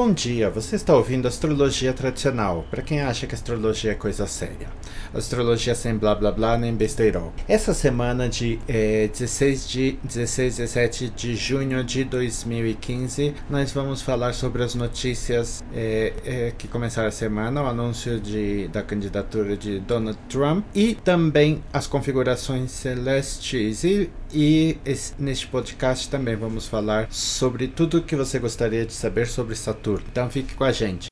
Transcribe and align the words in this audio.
Bom 0.00 0.12
dia, 0.12 0.48
você 0.48 0.76
está 0.76 0.94
ouvindo 0.94 1.26
Astrologia 1.26 1.92
Tradicional, 1.92 2.64
para 2.70 2.82
quem 2.82 3.00
acha 3.00 3.26
que 3.26 3.34
astrologia 3.34 3.90
é 3.90 3.94
coisa 3.96 4.28
séria. 4.28 4.68
Astrologia 5.14 5.74
sem 5.74 5.96
blá 5.96 6.14
blá 6.14 6.32
blá 6.32 6.58
nem 6.58 6.74
besteirol. 6.74 7.32
Essa 7.48 7.74
semana 7.74 8.28
de 8.28 8.58
eh, 8.68 9.08
16 9.12 9.68
de 9.68 9.98
16 10.04 10.56
17 10.56 11.10
de 11.10 11.36
junho 11.36 11.82
de 11.84 12.04
2015, 12.04 13.34
nós 13.48 13.72
vamos 13.72 14.02
falar 14.02 14.34
sobre 14.34 14.62
as 14.62 14.74
notícias 14.74 15.62
eh, 15.74 16.12
eh, 16.24 16.52
que 16.56 16.68
começaram 16.68 17.08
a 17.08 17.12
semana, 17.12 17.62
o 17.62 17.66
anúncio 17.66 18.20
de, 18.20 18.68
da 18.68 18.82
candidatura 18.82 19.56
de 19.56 19.78
Donald 19.80 20.18
Trump 20.28 20.64
e 20.74 20.94
também 20.94 21.62
as 21.72 21.86
configurações 21.86 22.70
celestes. 22.70 23.84
E, 23.84 24.10
e 24.32 24.78
esse, 24.84 25.14
neste 25.18 25.46
podcast 25.46 26.08
também 26.08 26.36
vamos 26.36 26.66
falar 26.66 27.08
sobre 27.10 27.68
tudo 27.68 27.98
o 27.98 28.02
que 28.02 28.16
você 28.16 28.38
gostaria 28.38 28.84
de 28.84 28.92
saber 28.92 29.26
sobre 29.26 29.54
Saturno. 29.54 30.04
Então 30.10 30.28
fique 30.30 30.54
com 30.54 30.64
a 30.64 30.72
gente. 30.72 31.08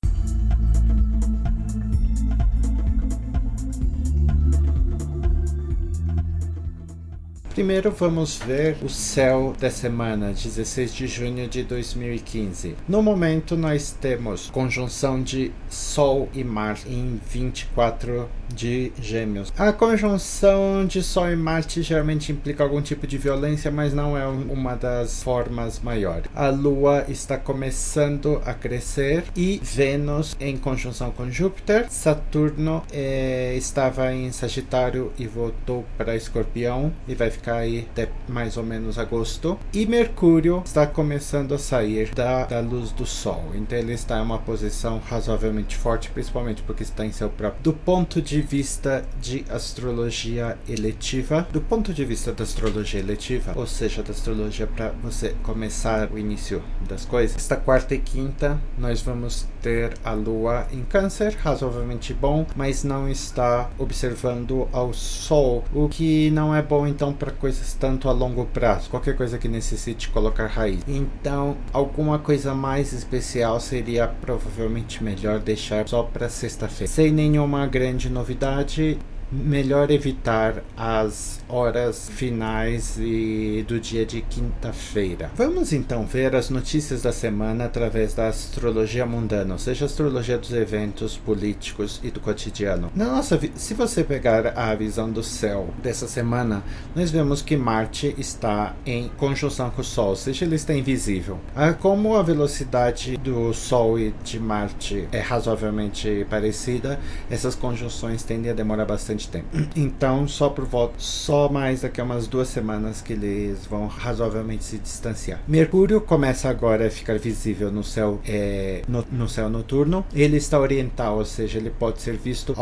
Primeiro 7.56 7.90
vamos 7.90 8.36
ver 8.36 8.76
o 8.82 8.88
céu 8.90 9.54
da 9.58 9.70
semana 9.70 10.30
16 10.30 10.92
de 10.92 11.06
junho 11.06 11.48
de 11.48 11.62
2015. 11.62 12.76
No 12.86 13.02
momento 13.02 13.56
nós 13.56 13.96
temos 13.98 14.50
conjunção 14.50 15.22
de 15.22 15.50
Sol 15.70 16.28
e 16.34 16.44
Marte 16.44 16.86
em 16.86 17.18
24 17.30 18.28
de 18.52 18.92
Gêmeos. 19.00 19.52
A 19.56 19.72
conjunção 19.72 20.86
de 20.86 21.02
Sol 21.02 21.30
e 21.30 21.36
Marte 21.36 21.82
geralmente 21.82 22.32
implica 22.32 22.62
algum 22.62 22.80
tipo 22.80 23.06
de 23.06 23.18
violência, 23.18 23.70
mas 23.70 23.92
não 23.92 24.16
é 24.16 24.26
uma 24.26 24.74
das 24.74 25.22
formas 25.22 25.80
maiores. 25.80 26.30
A 26.34 26.48
Lua 26.48 27.04
está 27.08 27.36
começando 27.36 28.40
a 28.44 28.54
crescer 28.54 29.24
e 29.36 29.60
Vênus 29.62 30.36
em 30.40 30.56
conjunção 30.56 31.10
com 31.10 31.30
Júpiter. 31.30 31.86
Saturno 31.90 32.82
eh, 32.92 33.54
estava 33.56 34.12
em 34.12 34.30
Sagitário 34.32 35.12
e 35.18 35.26
voltou 35.26 35.84
para 35.96 36.16
Escorpião 36.16 36.92
e 37.06 37.14
vai 37.14 37.30
ficar 37.30 37.56
aí 37.56 37.86
até 37.90 38.08
mais 38.28 38.56
ou 38.56 38.62
menos 38.62 38.98
agosto. 38.98 39.58
E 39.72 39.86
Mercúrio 39.86 40.62
está 40.64 40.86
começando 40.86 41.54
a 41.54 41.58
sair 41.58 42.14
da, 42.14 42.44
da 42.44 42.60
luz 42.60 42.92
do 42.92 43.06
Sol. 43.06 43.52
Então 43.54 43.78
ele 43.78 43.92
está 43.92 44.18
em 44.18 44.22
uma 44.22 44.38
posição 44.38 45.00
razoavelmente 45.08 45.76
forte, 45.76 46.10
principalmente 46.10 46.62
porque 46.62 46.82
está 46.82 47.04
em 47.04 47.12
seu 47.12 47.28
próprio. 47.28 47.62
Do 47.62 47.72
ponto 47.72 48.20
de 48.20 48.35
vista 48.40 49.04
de 49.20 49.44
astrologia 49.48 50.58
eletiva, 50.68 51.46
do 51.52 51.60
ponto 51.60 51.92
de 51.92 52.04
vista 52.04 52.32
da 52.32 52.44
astrologia 52.44 53.00
eletiva, 53.00 53.52
ou 53.56 53.66
seja, 53.66 54.02
da 54.02 54.12
astrologia 54.12 54.66
para 54.66 54.90
você 55.02 55.34
começar 55.42 56.10
o 56.12 56.18
início 56.18 56.62
das 56.88 57.04
coisas, 57.04 57.36
esta 57.36 57.56
quarta 57.56 57.94
e 57.94 57.98
quinta 57.98 58.58
nós 58.78 59.02
vamos 59.02 59.46
ter 59.62 59.94
a 60.04 60.12
Lua 60.12 60.66
em 60.72 60.84
Câncer, 60.84 61.36
razoavelmente 61.42 62.14
bom, 62.14 62.46
mas 62.54 62.84
não 62.84 63.08
está 63.08 63.70
observando 63.78 64.68
ao 64.72 64.92
Sol, 64.92 65.64
o 65.74 65.88
que 65.88 66.30
não 66.30 66.54
é 66.54 66.62
bom 66.62 66.86
então 66.86 67.12
para 67.12 67.30
coisas 67.30 67.74
tanto 67.74 68.08
a 68.08 68.12
longo 68.12 68.46
prazo, 68.46 68.90
qualquer 68.90 69.16
coisa 69.16 69.38
que 69.38 69.48
necessite 69.48 70.08
colocar 70.08 70.46
raiz. 70.46 70.80
Então, 70.86 71.56
alguma 71.72 72.18
coisa 72.18 72.54
mais 72.54 72.92
especial 72.92 73.60
seria 73.60 74.06
provavelmente 74.06 75.02
melhor 75.02 75.38
deixar 75.38 75.88
só 75.88 76.02
para 76.02 76.28
sexta-feira. 76.28 76.92
Sem 76.92 77.10
nenhuma 77.10 77.66
grande 77.66 78.08
novidade, 78.08 78.25
novidade 78.26 78.98
melhor 79.30 79.90
evitar 79.90 80.62
as 80.76 81.40
horas 81.48 82.08
finais 82.08 82.96
e 82.98 83.64
do 83.66 83.80
dia 83.80 84.04
de 84.04 84.20
quinta-feira. 84.22 85.30
Vamos 85.34 85.72
então 85.72 86.06
ver 86.06 86.34
as 86.34 86.50
notícias 86.50 87.02
da 87.02 87.12
semana 87.12 87.64
através 87.64 88.14
da 88.14 88.28
astrologia 88.28 89.06
mundana, 89.06 89.54
ou 89.54 89.58
seja, 89.58 89.84
a 89.84 89.86
astrologia 89.86 90.38
dos 90.38 90.52
eventos 90.52 91.16
políticos 91.16 92.00
e 92.02 92.10
do 92.10 92.20
cotidiano. 92.20 92.90
Na 92.94 93.06
nossa, 93.06 93.38
se 93.54 93.74
você 93.74 94.04
pegar 94.04 94.52
a 94.56 94.74
visão 94.74 95.10
do 95.10 95.22
céu 95.22 95.68
dessa 95.82 96.06
semana, 96.06 96.62
nós 96.94 97.10
vemos 97.10 97.42
que 97.42 97.56
Marte 97.56 98.14
está 98.18 98.74
em 98.84 99.10
conjunção 99.16 99.70
com 99.70 99.80
o 99.80 99.84
Sol, 99.84 100.10
ou 100.10 100.16
seja, 100.16 100.44
ele 100.44 100.56
está 100.56 100.74
invisível. 100.74 101.38
Ah, 101.54 101.72
como 101.72 102.16
a 102.16 102.22
velocidade 102.22 103.16
do 103.16 103.52
Sol 103.52 103.98
e 103.98 104.14
de 104.24 104.38
Marte 104.38 105.08
é 105.12 105.20
razoavelmente 105.20 106.26
parecida, 106.28 106.98
essas 107.30 107.54
conjunções 107.54 108.22
tendem 108.22 108.50
a 108.50 108.54
demorar 108.54 108.84
bastante 108.84 109.15
tempo. 109.24 109.46
Então, 109.76 110.26
só 110.26 110.48
por 110.48 110.64
volta, 110.64 110.94
só 110.98 111.48
mais 111.48 111.82
daqui 111.82 112.00
a 112.00 112.04
umas 112.04 112.26
duas 112.26 112.48
semanas 112.48 113.00
que 113.00 113.12
eles 113.12 113.66
vão 113.66 113.86
razoavelmente 113.86 114.64
se 114.64 114.78
distanciar. 114.78 115.40
Mercúrio 115.46 116.00
começa 116.00 116.48
agora 116.48 116.86
a 116.86 116.90
ficar 116.90 117.18
visível 117.18 117.70
no 117.70 117.84
céu, 117.84 118.20
é, 118.26 118.82
no, 118.88 119.04
no, 119.10 119.28
céu 119.28 119.48
noturno. 119.48 120.04
Ele 120.14 120.36
está 120.36 120.58
oriental, 120.58 121.18
ou 121.18 121.24
seja, 121.24 121.58
ele 121.58 121.70
pode 121.70 122.00
ser 122.00 122.16
visto 122.16 122.54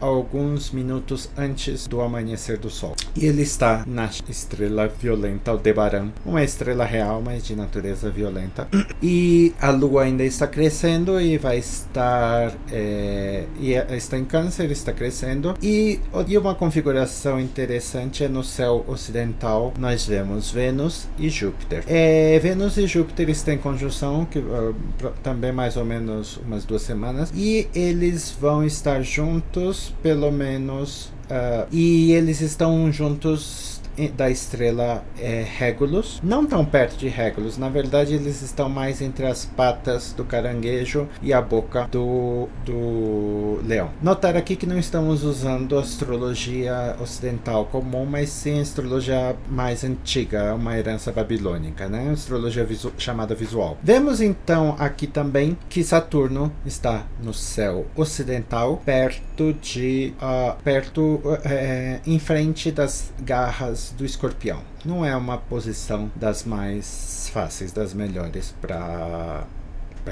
alguns 0.00 0.70
minutos 0.70 1.30
antes 1.36 1.86
do 1.86 2.00
amanhecer 2.00 2.58
do 2.58 2.70
Sol. 2.70 2.94
E 3.14 3.26
ele 3.26 3.42
está 3.42 3.84
na 3.86 4.08
estrela 4.28 4.88
violenta 4.88 5.50
Aldebaran, 5.50 6.08
uma 6.24 6.42
estrela 6.42 6.84
real, 6.84 7.22
mas 7.22 7.44
de 7.44 7.54
natureza 7.54 8.10
violenta. 8.10 8.68
E 9.02 9.52
a 9.60 9.70
Lua 9.70 10.04
ainda 10.04 10.24
está 10.24 10.46
crescendo 10.46 11.20
e 11.20 11.36
vai 11.38 11.58
estar 11.58 12.54
é, 12.70 13.44
e 13.60 13.72
está 13.94 14.18
em 14.18 14.24
Câncer, 14.24 14.70
está 14.70 14.92
crescendo 14.92 15.54
e 15.60 15.75
e, 15.76 16.38
uma 16.38 16.54
configuração 16.54 17.40
interessante 17.40 18.24
é 18.24 18.28
no 18.28 18.42
céu 18.42 18.84
ocidental 18.88 19.72
nós 19.78 20.06
vemos 20.06 20.50
Vênus 20.50 21.08
e 21.18 21.28
Júpiter. 21.28 21.84
É, 21.86 22.38
Vênus 22.38 22.76
e 22.76 22.86
Júpiter 22.86 23.28
estão 23.28 23.54
em 23.54 23.58
conjunção, 23.58 24.24
que 24.24 24.38
uh, 24.38 24.74
também 25.22 25.52
mais 25.52 25.76
ou 25.76 25.84
menos 25.84 26.38
umas 26.38 26.64
duas 26.64 26.82
semanas, 26.82 27.32
e 27.34 27.68
eles 27.74 28.34
vão 28.40 28.64
estar 28.64 29.02
juntos 29.02 29.94
pelo 30.02 30.30
menos. 30.30 31.14
Uh, 31.26 31.66
e 31.72 32.12
eles 32.12 32.40
estão 32.40 32.92
juntos 32.92 33.75
da 34.14 34.30
estrela 34.30 35.04
é, 35.18 35.44
Regulus, 35.58 36.20
não 36.22 36.46
tão 36.46 36.64
perto 36.64 36.96
de 36.96 37.08
Regulus, 37.08 37.56
na 37.58 37.68
verdade 37.68 38.14
eles 38.14 38.42
estão 38.42 38.68
mais 38.68 39.00
entre 39.00 39.26
as 39.26 39.44
patas 39.44 40.12
do 40.12 40.24
caranguejo 40.24 41.08
e 41.22 41.32
a 41.32 41.40
boca 41.40 41.88
do, 41.90 42.48
do 42.64 43.60
leão. 43.64 43.90
Notar 44.02 44.36
aqui 44.36 44.56
que 44.56 44.66
não 44.66 44.78
estamos 44.78 45.24
usando 45.24 45.78
astrologia 45.78 46.96
ocidental 47.00 47.66
comum, 47.66 48.04
mas 48.04 48.28
sim 48.28 48.60
astrologia 48.60 49.36
mais 49.48 49.84
antiga, 49.84 50.54
uma 50.54 50.76
herança 50.76 51.10
babilônica, 51.12 51.88
né? 51.88 52.10
Astrologia 52.12 52.64
visu 52.64 52.92
chamada 52.98 53.34
visual. 53.34 53.78
Vemos 53.82 54.20
então 54.20 54.76
aqui 54.78 55.06
também 55.06 55.56
que 55.68 55.82
Saturno 55.82 56.52
está 56.64 57.04
no 57.22 57.32
céu 57.32 57.86
ocidental, 57.96 58.80
perto 58.84 59.52
de 59.54 60.12
uh, 60.20 60.56
perto 60.62 61.00
uh, 61.00 62.00
em 62.06 62.18
frente 62.18 62.70
das 62.70 63.12
garras 63.20 63.85
do 63.92 64.04
escorpião. 64.04 64.62
Não 64.84 65.04
é 65.04 65.16
uma 65.16 65.38
posição 65.38 66.10
das 66.14 66.44
mais 66.44 67.30
fáceis, 67.32 67.72
das 67.72 67.92
melhores 67.94 68.54
para 68.60 69.46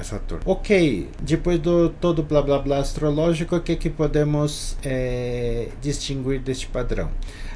Saturno. 0.02 0.42
Ok, 0.44 1.08
depois 1.20 1.60
do 1.60 1.88
todo 1.88 2.22
blá 2.22 2.42
blá 2.42 2.58
blá 2.58 2.78
astrológico, 2.78 3.54
o 3.54 3.60
que, 3.60 3.76
que 3.76 3.88
podemos 3.88 4.76
é, 4.82 5.68
distinguir 5.80 6.40
deste 6.40 6.66
padrão? 6.66 7.10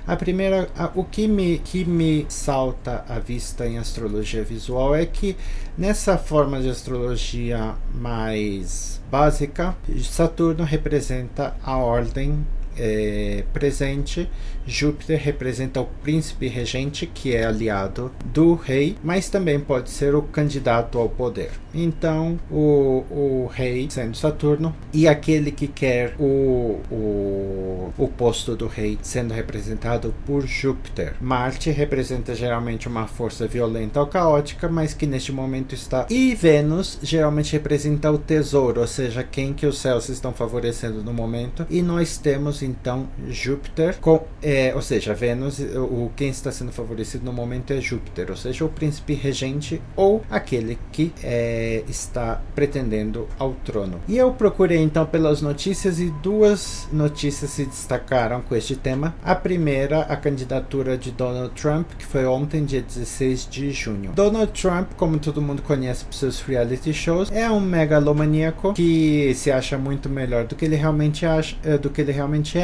A 0.07 0.17
primeira, 0.17 0.69
a, 0.77 0.91
o 0.95 1.05
que 1.05 1.27
me, 1.27 1.59
que 1.59 1.85
me 1.85 2.25
salta 2.29 3.05
à 3.09 3.19
vista 3.19 3.67
em 3.67 3.77
astrologia 3.79 4.43
visual 4.43 4.95
é 4.95 5.05
que 5.05 5.37
nessa 5.77 6.17
forma 6.17 6.61
de 6.61 6.71
astrologia 6.71 7.75
mais 7.93 9.01
básica, 9.11 9.77
Saturno 10.03 10.65
representa 10.65 11.55
a 11.63 11.77
ordem 11.77 12.47
é, 12.79 13.45
presente, 13.53 14.29
Júpiter 14.67 15.19
representa 15.19 15.81
o 15.81 15.87
príncipe 16.03 16.47
regente, 16.47 17.07
que 17.07 17.35
é 17.35 17.45
aliado 17.45 18.13
do 18.27 18.55
rei, 18.55 18.97
mas 19.03 19.29
também 19.29 19.59
pode 19.59 19.91
ser 19.91 20.15
o 20.15 20.23
candidato 20.23 20.99
ao 20.99 21.09
poder. 21.09 21.51
Então, 21.75 22.39
o, 22.51 23.05
o 23.11 23.51
rei 23.53 23.89
sendo 23.91 24.17
Saturno 24.17 24.75
e 24.93 25.07
aquele 25.07 25.51
que 25.51 25.67
quer 25.67 26.15
o, 26.19 26.81
o, 26.91 27.93
o 27.97 28.09
posto 28.09 28.57
do 28.57 28.67
rei 28.67 28.99
sendo 29.03 29.33
representado 29.33 30.15
por 30.27 30.47
Júpiter. 30.47 31.15
Marte 31.21 31.71
representa 31.71 32.35
geralmente 32.35 32.89
uma 32.89 33.07
força 33.07 33.47
violenta 33.47 34.01
ou 34.01 34.07
caótica, 34.07 34.69
mas 34.69 34.95
que 34.95 35.07
neste 35.07 35.33
momento 35.33 35.75
está. 35.75 36.07
E 36.11 36.35
Vênus 36.35 36.99
geralmente 37.03 37.53
representa 37.53 38.11
o 38.11 38.19
tesouro, 38.19 38.81
ou 38.81 38.87
seja, 38.87 39.23
quem 39.23 39.53
que 39.55 39.67
os 39.67 39.79
céus 39.79 40.09
estão 40.09 40.33
favorecendo 40.33 41.03
no 41.03 41.13
momento. 41.13 41.67
E 41.71 41.83
nós 41.83 42.19
temos 42.19 42.63
então 42.69 43.09
Júpiter, 43.29 43.99
com, 44.01 44.25
é, 44.43 44.73
ou 44.75 44.83
seja, 44.83 45.15
Vênus, 45.15 45.59
o 45.59 46.11
quem 46.17 46.29
está 46.29 46.53
sendo 46.53 46.73
favorecido 46.73 47.25
no 47.25 47.33
momento 47.33 47.73
é 47.73 47.81
Júpiter, 47.81 48.31
ou 48.31 48.37
seja, 48.37 48.65
o 48.65 48.69
príncipe 48.69 49.15
regente 49.15 49.81
ou 49.97 50.23
aquele 50.31 50.79
que 50.93 51.13
é, 51.23 51.83
está 51.89 52.41
pretendendo 52.55 53.29
ao 53.39 53.53
trono. 53.65 54.01
E 54.09 54.17
eu 54.17 54.33
procurei 54.33 54.79
então 54.79 55.07
pelas 55.07 55.43
notícias 55.43 56.01
e 56.01 56.11
duas 56.23 56.89
notícias 56.93 57.51
se 57.51 57.65
destacaram 57.65 58.41
com 58.43 58.55
este 58.55 58.77
tema. 58.77 59.15
A 59.23 59.35
primeira, 59.35 60.01
a 60.03 60.17
candidatura 60.17 60.97
de 60.97 61.11
Donald 61.11 61.55
Trump, 61.55 61.89
que 61.99 62.05
foi 62.05 62.27
ontem, 62.27 62.65
dia 62.65 62.83
16 62.83 63.49
de 63.51 63.71
junho. 63.71 64.13
Donald 64.13 64.53
Trump, 64.53 64.93
como 64.97 65.19
todo 65.19 65.41
mundo 65.41 65.63
conhece 65.63 66.05
por 66.05 66.15
seus 66.15 66.41
reality 66.43 66.93
shows, 66.93 67.31
é 67.33 67.51
um 67.51 67.61
megalomaníaco 67.61 68.75
que 68.75 69.33
se 69.35 69.51
acha 69.51 69.79
muito 69.79 70.09
melhor 70.09 70.45
do 70.45 70.55
que 70.55 70.65
ele 70.65 70.77
realmente 70.77 71.25
acha, 71.25 71.57
eh, 71.65 71.79
do 71.79 71.91
que 71.91 72.01
ele 72.01 72.13
realmente 72.13 72.58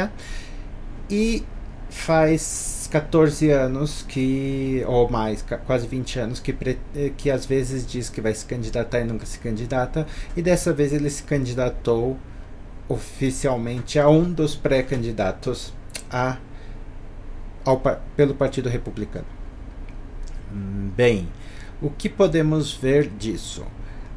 E 1.08 1.44
faz 1.90 2.88
14 2.90 3.50
anos 3.50 4.02
que, 4.02 4.82
ou 4.86 5.08
mais, 5.08 5.44
quase 5.66 5.86
20 5.86 6.18
anos, 6.18 6.40
que, 6.40 6.54
eh, 6.94 7.12
que 7.16 7.30
às 7.30 7.46
vezes 7.46 7.86
diz 7.86 8.08
que 8.08 8.20
vai 8.20 8.34
se 8.34 8.44
candidatar 8.44 9.00
e 9.00 9.04
nunca 9.04 9.24
se 9.24 9.38
candidata, 9.38 10.06
e 10.36 10.42
dessa 10.42 10.72
vez 10.72 10.92
ele 10.92 11.08
se 11.08 11.22
candidatou 11.22 12.18
oficialmente 12.88 13.98
a 13.98 14.08
um 14.08 14.30
dos 14.30 14.54
pré-candidatos 14.54 15.72
a, 16.10 16.36
ao, 17.64 17.80
pelo 18.16 18.34
Partido 18.34 18.68
Republicano. 18.68 19.26
Bem, 20.96 21.28
o 21.80 21.90
que 21.90 22.08
podemos 22.08 22.72
ver 22.72 23.08
disso? 23.08 23.64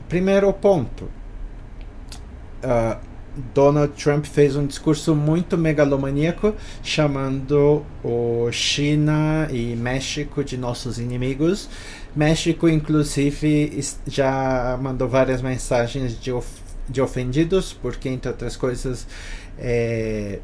Primeiro 0.10 0.52
ponto. 0.54 1.06
Uh, 2.64 3.07
Donald 3.54 3.94
Trump 3.94 4.26
fez 4.26 4.56
um 4.56 4.66
discurso 4.66 5.16
muito 5.16 5.58
megalomaníaco, 5.58 6.56
chamando 6.84 7.86
o 8.04 8.52
China 8.52 9.48
e 9.52 9.76
México 9.76 10.44
de 10.44 10.58
nossos 10.58 10.98
inimigos. 11.00 11.70
México, 12.16 12.68
inclusive, 12.68 13.84
já 14.08 14.78
mandou 14.82 15.08
várias 15.08 15.42
mensagens 15.42 16.20
de, 16.20 16.32
of 16.32 16.48
de 16.90 17.02
ofendidos, 17.02 17.74
porque, 17.74 18.08
entre 18.08 18.30
outras 18.30 18.56
coisas, 18.56 19.06
é, 19.60 20.40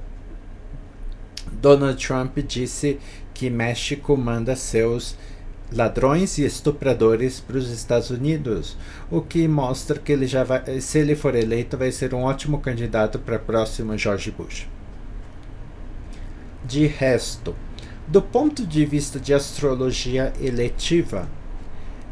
Donald 1.52 2.06
Trump 2.06 2.38
disse 2.40 3.00
que 3.34 3.50
México 3.50 4.16
manda 4.18 4.56
seus 4.56 5.16
ladrões 5.76 6.38
e 6.38 6.46
estupradores 6.46 7.40
para 7.40 7.58
os 7.58 7.70
Estados 7.70 8.10
Unidos, 8.10 8.78
o 9.10 9.22
que 9.22 9.48
mostra 9.48 10.00
que 10.00 10.12
ele 10.12 10.28
já 10.28 10.44
vai, 10.44 10.80
se 10.80 11.00
ele 11.00 11.16
for 11.16 11.36
eleito, 11.36 11.78
vai 11.78 11.92
ser 11.92 12.14
um 12.14 12.24
ótimo 12.24 12.60
candidato 12.60 13.20
para 13.20 13.40
próximo 13.40 13.98
George 13.98 14.32
Bush. 14.32 14.68
De 16.66 16.86
resto, 16.88 17.56
do 18.08 18.22
ponto 18.22 18.66
de 18.66 18.86
vista 18.86 19.20
de 19.20 19.34
astrologia 19.34 20.34
eletiva, 20.40 21.28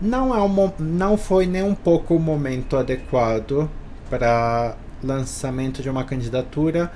não, 0.02 0.34
é 0.36 0.42
um, 0.42 0.72
não 0.80 1.18
foi 1.18 1.46
nem 1.46 1.64
um 1.64 1.76
pouco 1.76 2.16
o 2.16 2.20
momento 2.20 2.76
adequado 2.76 3.70
para 4.10 4.76
lançamento 5.04 5.82
de 5.82 5.90
uma 5.90 6.04
candidatura, 6.04 6.92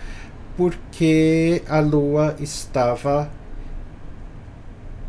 porque 0.57 1.62
a 1.67 1.79
Lua 1.79 2.35
estava 2.39 3.29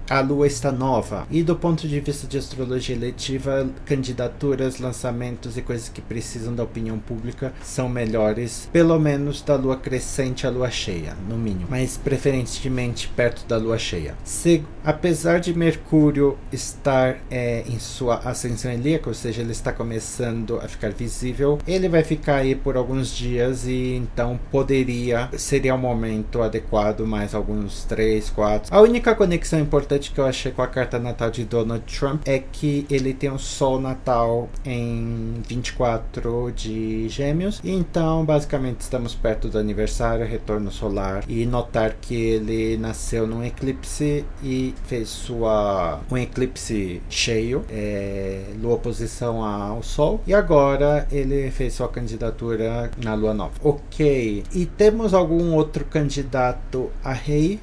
a 0.08 0.20
lua 0.20 0.46
está 0.46 0.70
nova. 0.70 1.26
E 1.30 1.42
do 1.42 1.56
ponto 1.56 1.86
de 1.86 2.00
vista 2.00 2.26
de 2.26 2.38
astrologia 2.38 2.94
eletiva, 2.94 3.68
candidaturas, 3.84 4.78
lançamentos 4.78 5.56
e 5.56 5.62
coisas 5.62 5.88
que 5.88 6.00
precisam 6.00 6.54
da 6.54 6.62
opinião 6.62 6.98
pública 6.98 7.52
são 7.62 7.88
melhores, 7.88 8.68
pelo 8.72 8.98
menos 8.98 9.42
da 9.42 9.56
lua 9.56 9.76
crescente 9.76 10.46
à 10.46 10.50
lua 10.50 10.70
cheia, 10.70 11.16
no 11.28 11.36
mínimo, 11.36 11.66
mas 11.68 11.96
preferentemente 11.96 13.08
perto 13.08 13.46
da 13.46 13.56
lua 13.56 13.78
cheia. 13.78 14.14
Se, 14.24 14.64
apesar 14.84 15.40
de 15.40 15.56
Mercúrio 15.56 16.38
estar 16.52 17.18
é, 17.30 17.64
em 17.66 17.78
sua 17.78 18.16
ascensão 18.24 18.72
ilíaca, 18.72 19.08
ou 19.08 19.14
seja, 19.14 19.42
ele 19.42 19.52
está 19.52 19.72
começando 19.72 20.58
a 20.62 20.68
ficar 20.68 20.90
visível, 20.90 21.58
ele 21.66 21.88
vai 21.88 22.04
ficar 22.04 22.36
aí 22.36 22.54
por 22.54 22.76
alguns 22.76 23.08
dias 23.08 23.66
e 23.66 23.94
então 23.96 24.38
poderia, 24.50 25.28
seria 25.36 25.74
o 25.74 25.78
um 25.78 25.80
momento 25.80 26.42
adequado, 26.42 27.06
mais 27.06 27.34
alguns 27.34 27.84
3, 27.84 28.30
4. 28.30 28.74
A 28.74 28.80
única 28.80 29.14
conexão 29.14 29.58
importante 29.58 29.95
importante 29.96 30.10
que 30.12 30.20
eu 30.20 30.26
achei 30.26 30.52
com 30.52 30.62
a 30.62 30.66
carta 30.66 30.98
natal 30.98 31.30
de 31.30 31.44
Donald 31.44 31.82
Trump 31.84 32.22
é 32.26 32.38
que 32.38 32.86
ele 32.90 33.14
tem 33.14 33.30
um 33.30 33.38
sol 33.38 33.80
natal 33.80 34.48
em 34.64 35.34
24 35.48 36.52
de 36.52 37.08
Gêmeos. 37.08 37.60
Então, 37.64 38.24
basicamente, 38.24 38.80
estamos 38.80 39.14
perto 39.14 39.48
do 39.48 39.58
aniversário, 39.58 40.26
retorno 40.26 40.70
solar. 40.70 41.24
E 41.28 41.46
notar 41.46 41.94
que 42.00 42.14
ele 42.14 42.76
nasceu 42.76 43.26
num 43.26 43.42
eclipse 43.44 44.24
e 44.42 44.74
fez 44.86 45.08
sua 45.08 46.00
um 46.10 46.16
eclipse 46.16 47.00
cheio, 47.08 47.64
é, 47.70 48.44
lua 48.60 48.74
oposição 48.74 49.42
ao 49.42 49.82
sol. 49.82 50.20
E 50.26 50.34
agora 50.34 51.06
ele 51.10 51.50
fez 51.50 51.74
sua 51.74 51.88
candidatura 51.88 52.90
na 53.02 53.14
lua 53.14 53.32
nova. 53.32 53.54
Ok. 53.62 54.44
E 54.54 54.66
temos 54.66 55.14
algum 55.14 55.54
outro 55.54 55.84
candidato 55.84 56.90
a 57.02 57.12
rei? 57.12 57.60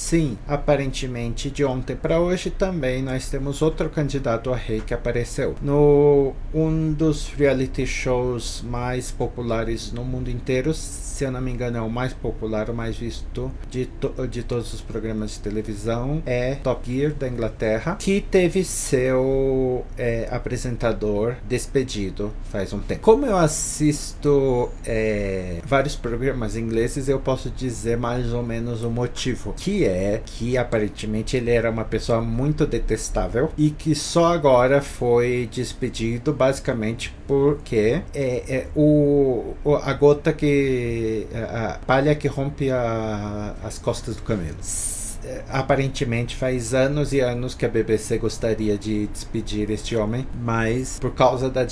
Sim, 0.00 0.38
aparentemente 0.48 1.50
de 1.50 1.62
ontem 1.62 1.94
para 1.94 2.18
hoje 2.18 2.50
também 2.50 3.02
nós 3.02 3.28
temos 3.28 3.60
outro 3.60 3.90
candidato 3.90 4.50
a 4.50 4.56
rei 4.56 4.80
que 4.80 4.94
apareceu 4.94 5.54
no 5.60 6.32
um 6.54 6.90
dos 6.90 7.28
reality 7.28 7.86
shows 7.86 8.64
mais 8.66 9.10
populares 9.10 9.92
no 9.92 10.02
mundo 10.02 10.30
inteiro, 10.30 10.72
se 10.72 11.22
eu 11.22 11.30
não 11.30 11.40
me 11.40 11.52
engano 11.52 11.76
é 11.76 11.80
o 11.82 11.90
mais 11.90 12.14
popular, 12.14 12.70
o 12.70 12.74
mais 12.74 12.96
visto 12.96 13.52
de, 13.70 13.84
to 13.84 14.26
de 14.26 14.42
todos 14.42 14.72
os 14.72 14.80
programas 14.80 15.32
de 15.32 15.40
televisão, 15.40 16.22
é 16.24 16.54
Top 16.54 16.90
Gear 16.90 17.12
da 17.12 17.28
Inglaterra, 17.28 17.96
que 17.96 18.22
teve 18.22 18.64
seu 18.64 19.84
é, 19.98 20.26
apresentador 20.30 21.36
despedido 21.46 22.32
faz 22.50 22.72
um 22.72 22.80
tempo. 22.80 23.02
Como 23.02 23.26
eu 23.26 23.36
assisto 23.36 24.70
é, 24.84 25.60
vários 25.64 25.94
programas 25.94 26.56
ingleses, 26.56 27.06
eu 27.06 27.20
posso 27.20 27.50
dizer 27.50 27.98
mais 27.98 28.32
ou 28.32 28.42
menos 28.42 28.82
o 28.82 28.90
motivo, 28.90 29.52
que 29.52 29.84
é 29.84 29.89
é 29.90 30.22
que 30.24 30.56
aparentemente 30.56 31.36
ele 31.36 31.50
era 31.50 31.70
uma 31.70 31.84
pessoa 31.84 32.20
muito 32.20 32.66
detestável 32.66 33.50
e 33.56 33.70
que 33.70 33.94
só 33.94 34.32
agora 34.32 34.80
foi 34.80 35.48
despedido 35.52 36.32
basicamente 36.32 37.14
porque 37.26 38.02
é, 38.14 38.44
é 38.48 38.66
o, 38.74 39.54
a 39.82 39.92
gota 39.92 40.32
que 40.32 41.26
a 41.34 41.78
palha 41.86 42.14
que 42.14 42.28
rompe 42.28 42.70
a, 42.70 43.54
as 43.64 43.78
costas 43.78 44.16
do 44.16 44.22
camelo 44.22 44.56
aparentemente 45.48 46.36
faz 46.36 46.74
anos 46.74 47.12
e 47.12 47.20
anos 47.20 47.54
que 47.54 47.64
a 47.64 47.68
BBC 47.68 48.18
gostaria 48.18 48.76
de 48.76 49.06
despedir 49.08 49.70
este 49.70 49.96
homem, 49.96 50.26
mas 50.42 50.98
por 50.98 51.12
causa 51.12 51.48
da, 51.48 51.66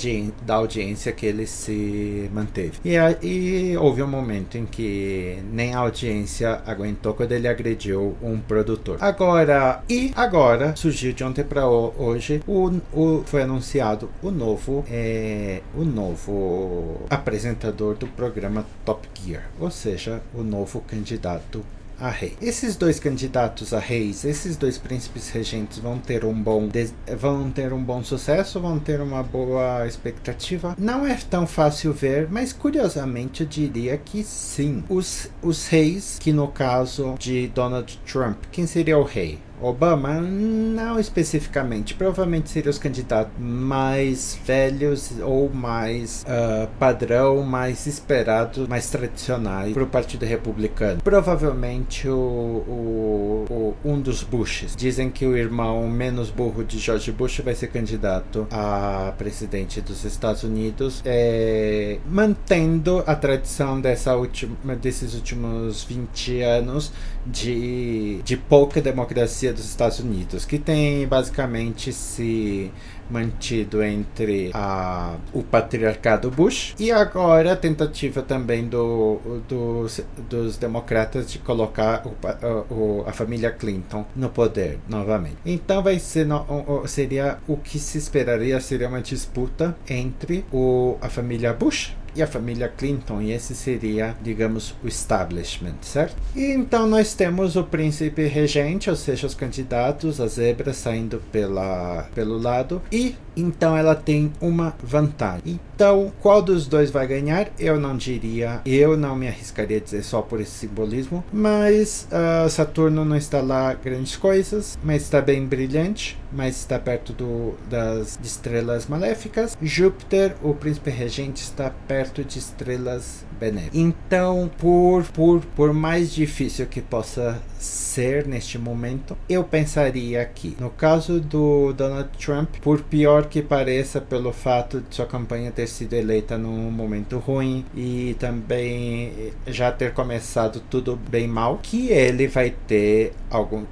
da 0.45 0.55
audiência 0.55 1.11
que 1.11 1.25
ele 1.25 1.45
se 1.45 2.29
manteve. 2.33 2.73
E, 2.83 2.95
e 3.25 3.77
houve 3.77 4.01
um 4.03 4.07
momento 4.07 4.57
em 4.57 4.65
que 4.65 5.39
nem 5.51 5.73
a 5.73 5.79
audiência 5.79 6.61
aguentou 6.65 7.13
quando 7.13 7.31
ele 7.31 7.47
agrediu 7.47 8.15
um 8.21 8.39
produtor. 8.39 8.97
Agora, 9.01 9.83
e 9.89 10.11
agora 10.15 10.75
surgiu 10.75 11.13
de 11.13 11.23
ontem 11.23 11.43
para 11.43 11.67
hoje, 11.67 12.41
o, 12.47 12.71
o, 12.93 13.23
foi 13.25 13.41
anunciado 13.41 14.09
o 14.21 14.31
novo, 14.31 14.85
é, 14.89 15.61
o 15.75 15.83
novo 15.83 17.01
apresentador 17.09 17.95
do 17.95 18.07
programa 18.07 18.65
Top 18.85 19.07
Gear, 19.13 19.49
ou 19.59 19.71
seja, 19.71 20.21
o 20.33 20.43
novo 20.43 20.81
candidato 20.81 21.63
a 21.99 22.09
rei. 22.09 22.35
Esses 22.41 22.75
dois 22.75 22.99
candidatos 22.99 23.73
a 23.73 23.79
reis, 23.79 24.23
esses 24.23 24.55
dois 24.55 24.77
príncipes 24.77 25.29
regentes 25.29 25.79
vão 25.79 25.97
ter 25.97 26.25
um 26.25 26.33
bom 26.33 26.69
vão 27.17 27.49
ter 27.51 27.73
um 27.73 27.83
bom 27.83 28.03
sucesso, 28.03 28.59
vão 28.59 28.79
ter 28.79 29.01
uma 29.01 29.23
boa 29.23 29.85
expectativa. 29.87 30.75
Não 30.77 31.05
é 31.05 31.17
tão 31.29 31.45
fácil 31.45 31.93
ver, 31.93 32.27
mas 32.29 32.53
curiosamente 32.53 33.41
eu 33.41 33.47
diria 33.47 33.97
que 33.97 34.23
sim. 34.23 34.83
Os, 34.89 35.29
os 35.41 35.67
reis, 35.67 36.17
que 36.19 36.31
no 36.31 36.47
caso 36.47 37.15
de 37.19 37.47
Donald 37.47 37.99
Trump, 38.05 38.37
quem 38.51 38.65
seria 38.65 38.97
o 38.97 39.03
rei? 39.03 39.39
Obama, 39.61 40.19
não 40.21 40.99
especificamente. 40.99 41.93
Provavelmente 41.93 42.49
seriam 42.49 42.69
os 42.71 42.77
candidatos 42.77 43.33
mais 43.37 44.39
velhos 44.45 45.13
ou 45.21 45.49
mais 45.49 46.23
uh, 46.23 46.67
padrão, 46.79 47.43
mais 47.43 47.85
esperados, 47.85 48.67
mais 48.67 48.89
tradicionais 48.89 49.73
para 49.73 49.83
o 49.83 49.87
Partido 49.87 50.25
Republicano. 50.25 51.01
Provavelmente 51.01 52.07
o, 52.07 52.13
o, 52.13 53.45
o, 53.49 53.75
um 53.83 53.99
dos 53.99 54.23
Bushes. 54.23 54.75
Dizem 54.75 55.09
que 55.09 55.25
o 55.25 55.35
irmão 55.35 55.87
menos 55.87 56.29
burro 56.29 56.63
de 56.63 56.77
George 56.77 57.11
Bush 57.11 57.39
vai 57.39 57.55
ser 57.55 57.67
candidato 57.67 58.47
a 58.51 59.13
presidente 59.17 59.81
dos 59.81 60.05
Estados 60.05 60.43
Unidos, 60.43 61.01
é, 61.05 61.99
mantendo 62.09 63.03
a 63.05 63.15
tradição 63.15 63.79
dessa 63.79 64.15
última, 64.15 64.75
desses 64.75 65.13
últimos 65.13 65.83
20 65.83 66.41
anos 66.41 66.91
de, 67.25 68.21
de 68.23 68.37
pouca 68.37 68.81
democracia 68.81 69.48
supremacia 69.49 69.53
dos 69.53 69.65
Estados 69.65 69.99
Unidos, 69.99 70.45
que 70.45 70.57
tem 70.57 71.07
basicamente 71.07 71.91
se 71.91 72.71
mantido 73.09 73.81
entre 73.83 74.51
a, 74.53 75.15
o 75.33 75.41
patriarcado 75.41 76.29
Bush 76.29 76.75
e 76.77 76.91
agora 76.91 77.53
a 77.53 77.55
tentativa 77.55 78.21
também 78.21 78.67
do, 78.67 79.19
do 79.47 79.87
dos 80.29 80.57
democratas 80.57 81.31
de 81.31 81.39
colocar 81.39 82.05
o, 82.05 82.15
a, 82.25 83.09
a, 83.09 83.11
família 83.11 83.49
Clinton 83.49 84.05
no 84.15 84.29
poder 84.29 84.77
novamente. 84.87 85.37
Então 85.43 85.81
vai 85.81 85.97
ser 85.97 86.25
no, 86.25 86.83
seria 86.85 87.39
o 87.47 87.57
que 87.57 87.79
se 87.79 87.97
esperaria 87.97 88.59
seria 88.61 88.87
uma 88.87 89.01
disputa 89.01 89.75
entre 89.89 90.45
o, 90.53 90.97
a 91.01 91.09
família 91.09 91.51
Bush 91.51 91.95
e 92.15 92.21
a 92.21 92.27
família 92.27 92.67
Clinton, 92.67 93.21
e 93.21 93.31
esse 93.31 93.55
seria, 93.55 94.15
digamos, 94.21 94.75
o 94.83 94.87
establishment, 94.87 95.75
certo? 95.81 96.15
E 96.35 96.51
então 96.51 96.87
nós 96.87 97.13
temos 97.13 97.55
o 97.55 97.63
príncipe 97.63 98.25
regente, 98.27 98.89
ou 98.89 98.95
seja, 98.95 99.27
os 99.27 99.35
candidatos, 99.35 100.19
a 100.19 100.27
zebra 100.27 100.73
saindo 100.73 101.21
pela, 101.31 102.07
pelo 102.13 102.37
lado, 102.37 102.81
e 102.91 103.15
então 103.39 103.75
ela 103.75 103.95
tem 103.95 104.31
uma 104.41 104.75
vantagem. 104.83 105.59
Então, 105.75 106.11
qual 106.21 106.41
dos 106.41 106.67
dois 106.67 106.91
vai 106.91 107.07
ganhar? 107.07 107.49
Eu 107.57 107.79
não 107.79 107.95
diria, 107.95 108.61
eu 108.65 108.97
não 108.97 109.15
me 109.15 109.27
arriscaria 109.27 109.77
a 109.77 109.79
dizer 109.79 110.03
só 110.03 110.21
por 110.21 110.41
esse 110.41 110.51
simbolismo, 110.51 111.23
mas 111.31 112.07
uh, 112.11 112.49
Saturno 112.49 113.05
não 113.05 113.15
está 113.15 113.39
lá 113.41 113.73
grandes 113.73 114.17
coisas, 114.17 114.77
mas 114.83 115.03
está 115.03 115.21
bem 115.21 115.45
brilhante, 115.45 116.19
mas 116.33 116.57
está 116.57 116.77
perto 116.77 117.13
do, 117.13 117.53
das 117.69 118.19
estrelas 118.21 118.87
maléficas. 118.87 119.57
Júpiter, 119.61 120.35
o 120.43 120.53
príncipe 120.53 120.89
regente, 120.89 121.41
está 121.41 121.69
perto 121.69 122.25
de 122.25 122.39
estrelas 122.39 123.25
benéficas. 123.39 123.79
Então, 123.79 124.51
por, 124.57 125.03
por, 125.05 125.39
por 125.55 125.73
mais 125.73 126.11
difícil 126.11 126.65
que 126.65 126.81
possa 126.81 127.41
ser 127.59 128.25
neste 128.25 128.57
momento, 128.57 129.17
eu 129.27 129.43
pensaria 129.43 130.23
que, 130.25 130.55
no 130.59 130.69
caso 130.69 131.19
do 131.19 131.73
Donald 131.73 132.09
Trump, 132.17 132.55
por 132.61 132.81
pior 132.81 133.25
que 133.25 133.41
pareça 133.41 133.99
pelo 133.99 134.31
fato 134.31 134.81
de 134.81 134.95
sua 134.95 135.05
campanha 135.05 135.51
ter 135.51 135.67
sido 135.67 135.93
eleita 135.93 136.37
num 136.37 136.71
momento 136.71 137.17
ruim 137.17 137.65
e 137.75 138.15
também 138.19 139.33
já 139.45 139.71
ter 139.71 139.93
começado 139.93 140.61
tudo 140.69 140.95
bem 140.95 141.27
mal, 141.27 141.59
que 141.61 141.89
ele 141.89 142.27
vai 142.27 142.53
ter 142.67 143.13
algum 143.29 143.65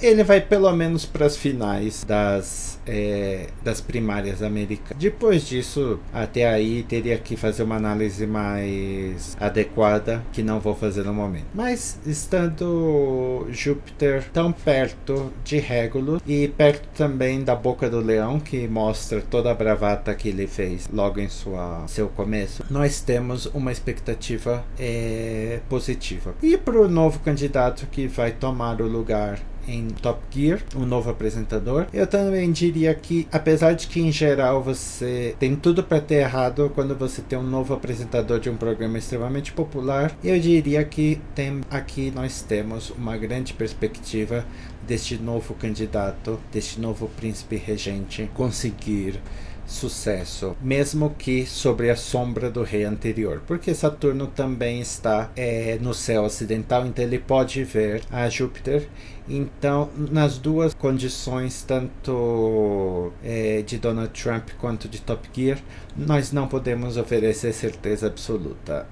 ele 0.00 0.24
vai 0.24 0.40
pelo 0.40 0.70
menos 0.72 1.04
para 1.04 1.26
as 1.26 1.36
finais 1.36 2.04
das, 2.04 2.78
é, 2.86 3.48
das 3.62 3.80
primárias 3.80 4.42
americanas. 4.42 5.02
Depois 5.02 5.46
disso, 5.46 5.98
até 6.12 6.48
aí 6.48 6.82
teria 6.82 7.18
que 7.18 7.36
fazer 7.36 7.62
uma 7.62 7.76
análise 7.76 8.26
mais 8.26 9.36
adequada, 9.38 10.22
que 10.32 10.42
não 10.42 10.60
vou 10.60 10.74
fazer 10.74 11.04
no 11.04 11.14
momento. 11.14 11.46
Mas 11.54 11.98
estando 12.06 13.46
Júpiter 13.50 14.28
tão 14.32 14.52
perto 14.52 15.32
de 15.44 15.58
Régulo 15.58 16.20
e 16.26 16.48
perto 16.48 16.88
também 16.96 17.42
da 17.42 17.54
boca 17.54 17.88
do 17.88 18.00
leão, 18.00 18.38
que 18.38 18.66
mostra 18.68 19.20
toda 19.20 19.50
a 19.50 19.54
bravata 19.54 20.14
que 20.14 20.28
ele 20.28 20.46
fez 20.46 20.88
logo 20.92 21.20
em 21.20 21.28
sua, 21.28 21.84
seu 21.86 22.08
começo, 22.08 22.64
nós 22.70 23.00
temos 23.00 23.46
uma 23.46 23.72
expectativa 23.72 24.64
é, 24.78 25.60
positiva. 25.68 26.34
E 26.42 26.56
para 26.56 26.80
o 26.80 26.88
novo 26.88 27.20
candidato 27.20 27.86
que 27.86 28.06
vai 28.06 28.32
tomar 28.32 28.80
o 28.80 28.86
lugar 28.86 29.40
em 29.66 29.88
Top 29.88 30.20
Gear, 30.30 30.60
um 30.74 30.84
novo 30.84 31.10
apresentador. 31.10 31.86
Eu 31.92 32.06
também 32.06 32.50
diria 32.52 32.94
que, 32.94 33.26
apesar 33.30 33.72
de 33.74 33.86
que 33.86 34.00
em 34.00 34.12
geral 34.12 34.62
você 34.62 35.34
tem 35.38 35.56
tudo 35.56 35.82
para 35.82 36.00
ter 36.00 36.16
errado 36.16 36.70
quando 36.74 36.94
você 36.94 37.22
tem 37.22 37.38
um 37.38 37.42
novo 37.42 37.74
apresentador 37.74 38.38
de 38.40 38.50
um 38.50 38.56
programa 38.56 38.98
extremamente 38.98 39.52
popular, 39.52 40.16
eu 40.22 40.38
diria 40.38 40.84
que 40.84 41.20
tem, 41.34 41.60
aqui 41.70 42.10
nós 42.14 42.42
temos 42.42 42.90
uma 42.90 43.16
grande 43.16 43.52
perspectiva 43.52 44.44
deste 44.86 45.16
novo 45.16 45.54
candidato, 45.54 46.38
deste 46.52 46.80
novo 46.80 47.08
príncipe 47.16 47.56
regente 47.56 48.30
conseguir 48.34 49.20
sucesso, 49.66 50.56
mesmo 50.60 51.10
que 51.10 51.44
sobre 51.46 51.90
a 51.90 51.96
sombra 51.96 52.50
do 52.50 52.62
rei 52.62 52.84
anterior, 52.84 53.42
porque 53.46 53.74
Saturno 53.74 54.26
também 54.26 54.80
está 54.80 55.30
é, 55.36 55.78
no 55.80 55.92
céu 55.92 56.24
ocidental, 56.24 56.86
então 56.86 57.04
ele 57.04 57.18
pode 57.18 57.64
ver 57.64 58.02
a 58.10 58.28
Júpiter 58.28 58.88
então, 59.28 59.90
nas 59.96 60.38
duas 60.38 60.72
condições, 60.72 61.62
tanto 61.62 63.12
é, 63.24 63.62
de 63.62 63.76
Donald 63.76 64.10
Trump 64.10 64.50
quanto 64.58 64.88
de 64.88 65.00
Top 65.00 65.28
Gear, 65.32 65.58
nós 65.96 66.30
não 66.30 66.46
podemos 66.46 66.96
oferecer 66.96 67.52
certeza 67.52 68.06
absoluta. 68.06 68.86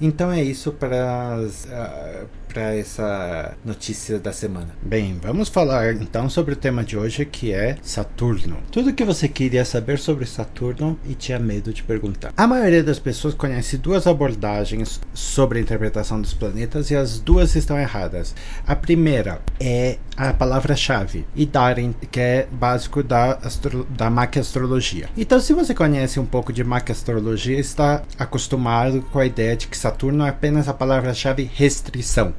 Então 0.00 0.30
é 0.30 0.42
isso 0.42 0.72
para 0.72 1.38
uh, 1.40 2.28
para 2.52 2.74
essa 2.74 3.54
notícia 3.64 4.18
da 4.18 4.32
semana. 4.32 4.74
Bem, 4.82 5.18
vamos 5.22 5.48
falar 5.48 5.94
então 5.94 6.28
sobre 6.28 6.54
o 6.54 6.56
tema 6.56 6.82
de 6.82 6.96
hoje 6.96 7.24
que 7.24 7.52
é 7.52 7.76
Saturno. 7.80 8.58
Tudo 8.72 8.92
que 8.92 9.04
você 9.04 9.28
queria 9.28 9.64
saber 9.64 9.98
sobre 9.98 10.26
Saturno 10.26 10.98
e 11.08 11.14
tinha 11.14 11.38
medo 11.38 11.72
de 11.72 11.82
perguntar. 11.82 12.32
A 12.36 12.46
maioria 12.46 12.82
das 12.82 12.98
pessoas 12.98 13.34
conhece 13.34 13.78
duas 13.78 14.06
abordagens 14.06 15.00
sobre 15.14 15.58
a 15.58 15.62
interpretação 15.62 16.20
dos 16.20 16.34
planetas 16.34 16.90
e 16.90 16.96
as 16.96 17.20
duas 17.20 17.54
estão 17.54 17.78
erradas. 17.78 18.34
A 18.66 18.74
primeira 18.74 19.40
é 19.60 19.98
a 20.16 20.32
palavra-chave 20.34 21.26
e 21.34 21.46
Darin, 21.46 21.94
que 22.10 22.20
é 22.20 22.48
básico 22.50 23.02
da, 23.02 23.38
astro, 23.42 23.86
da 23.88 24.10
maquiastrologia. 24.10 25.08
Então, 25.16 25.40
se 25.40 25.54
você 25.54 25.74
conhece 25.74 26.20
um 26.20 26.26
pouco 26.26 26.52
de 26.52 26.62
maquiastrologia, 26.62 27.58
está 27.58 28.02
acostumado 28.18 29.02
com 29.10 29.18
a 29.18 29.24
ideia 29.24 29.56
de 29.56 29.66
que 29.66 29.78
Saturno 29.78 30.24
é 30.24 30.28
apenas 30.28 30.68
a 30.68 30.74
palavra-chave 30.74 31.50
restrição. 31.54 32.34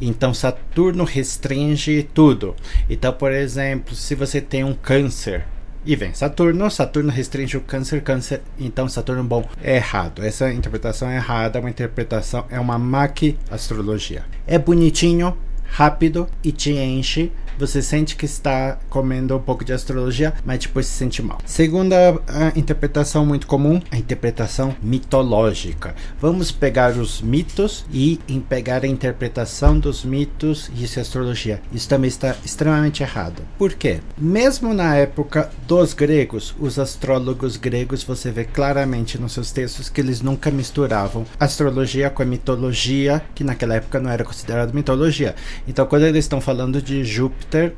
Então 0.00 0.34
Saturno 0.34 1.04
restringe 1.04 2.02
tudo. 2.14 2.54
Então, 2.88 3.12
por 3.12 3.32
exemplo, 3.32 3.94
se 3.94 4.14
você 4.14 4.40
tem 4.40 4.64
um 4.64 4.74
câncer, 4.74 5.44
e 5.86 5.94
vem 5.94 6.14
Saturno, 6.14 6.70
Saturno 6.70 7.10
restringe 7.10 7.56
o 7.56 7.60
câncer, 7.60 8.02
câncer, 8.02 8.40
então 8.58 8.88
Saturno 8.88 9.22
bom 9.22 9.46
é 9.62 9.76
errado. 9.76 10.24
Essa 10.24 10.50
interpretação 10.52 11.10
é 11.10 11.16
errada, 11.16 11.60
uma 11.60 11.68
interpretação 11.68 12.46
é 12.48 12.58
uma 12.58 12.78
maqui 12.78 13.36
astrologia. 13.50 14.24
É 14.46 14.58
bonitinho, 14.58 15.36
rápido 15.64 16.28
e 16.42 16.52
te 16.52 16.72
enche 16.72 17.32
você 17.58 17.80
sente 17.80 18.16
que 18.16 18.24
está 18.24 18.78
comendo 18.88 19.36
um 19.36 19.40
pouco 19.40 19.64
de 19.64 19.72
astrologia, 19.72 20.34
mas 20.44 20.58
depois 20.58 20.86
se 20.86 20.92
sente 20.92 21.22
mal. 21.22 21.38
Segunda 21.44 22.20
interpretação 22.56 23.24
muito 23.24 23.46
comum, 23.46 23.80
a 23.90 23.96
interpretação 23.96 24.74
mitológica. 24.82 25.94
Vamos 26.20 26.50
pegar 26.50 26.96
os 26.96 27.22
mitos 27.22 27.84
e 27.92 28.20
pegar 28.48 28.84
a 28.84 28.88
interpretação 28.88 29.78
dos 29.78 30.04
mitos 30.04 30.70
e 30.74 30.84
isso 30.84 30.98
é 30.98 31.02
astrologia. 31.02 31.62
Isso 31.72 31.88
também 31.88 32.08
está 32.08 32.34
extremamente 32.44 33.02
errado. 33.02 33.42
Por 33.56 33.74
quê? 33.74 34.00
Mesmo 34.18 34.74
na 34.74 34.96
época 34.96 35.50
dos 35.66 35.94
gregos, 35.94 36.54
os 36.58 36.78
astrólogos 36.78 37.56
gregos, 37.56 38.02
você 38.02 38.30
vê 38.30 38.44
claramente 38.44 39.18
nos 39.18 39.32
seus 39.32 39.52
textos 39.52 39.88
que 39.88 40.00
eles 40.00 40.20
nunca 40.20 40.50
misturavam 40.50 41.24
astrologia 41.38 42.10
com 42.10 42.22
a 42.22 42.26
mitologia, 42.26 43.22
que 43.34 43.44
naquela 43.44 43.76
época 43.76 44.00
não 44.00 44.10
era 44.10 44.24
considerado 44.24 44.74
mitologia. 44.74 45.34
Então, 45.66 45.86
quando 45.86 46.04
eles 46.04 46.24
estão 46.24 46.40
falando 46.40 46.80
de 46.80 47.04
Júpiter, 47.04 47.74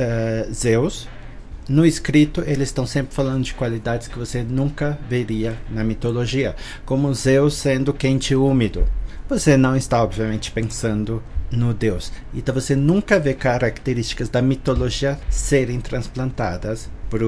uh, 0.00 0.52
Zeus. 0.52 1.08
No 1.68 1.86
escrito, 1.86 2.42
eles 2.46 2.68
estão 2.68 2.84
sempre 2.84 3.14
falando 3.14 3.44
de 3.44 3.54
qualidades 3.54 4.08
que 4.08 4.18
você 4.18 4.42
nunca 4.42 4.98
veria 5.08 5.56
na 5.70 5.84
mitologia, 5.84 6.56
como 6.84 7.14
Zeus 7.14 7.54
sendo 7.54 7.94
quente 7.94 8.32
e 8.32 8.36
úmido. 8.36 8.84
Você 9.28 9.56
não 9.56 9.76
está, 9.76 10.02
obviamente, 10.02 10.50
pensando 10.50 11.22
no 11.52 11.72
Deus. 11.72 12.12
Então 12.34 12.52
você 12.52 12.74
nunca 12.74 13.20
vê 13.20 13.34
características 13.34 14.28
da 14.28 14.42
mitologia 14.42 15.18
serem 15.28 15.80
transplantadas 15.80 16.90
para 17.08 17.24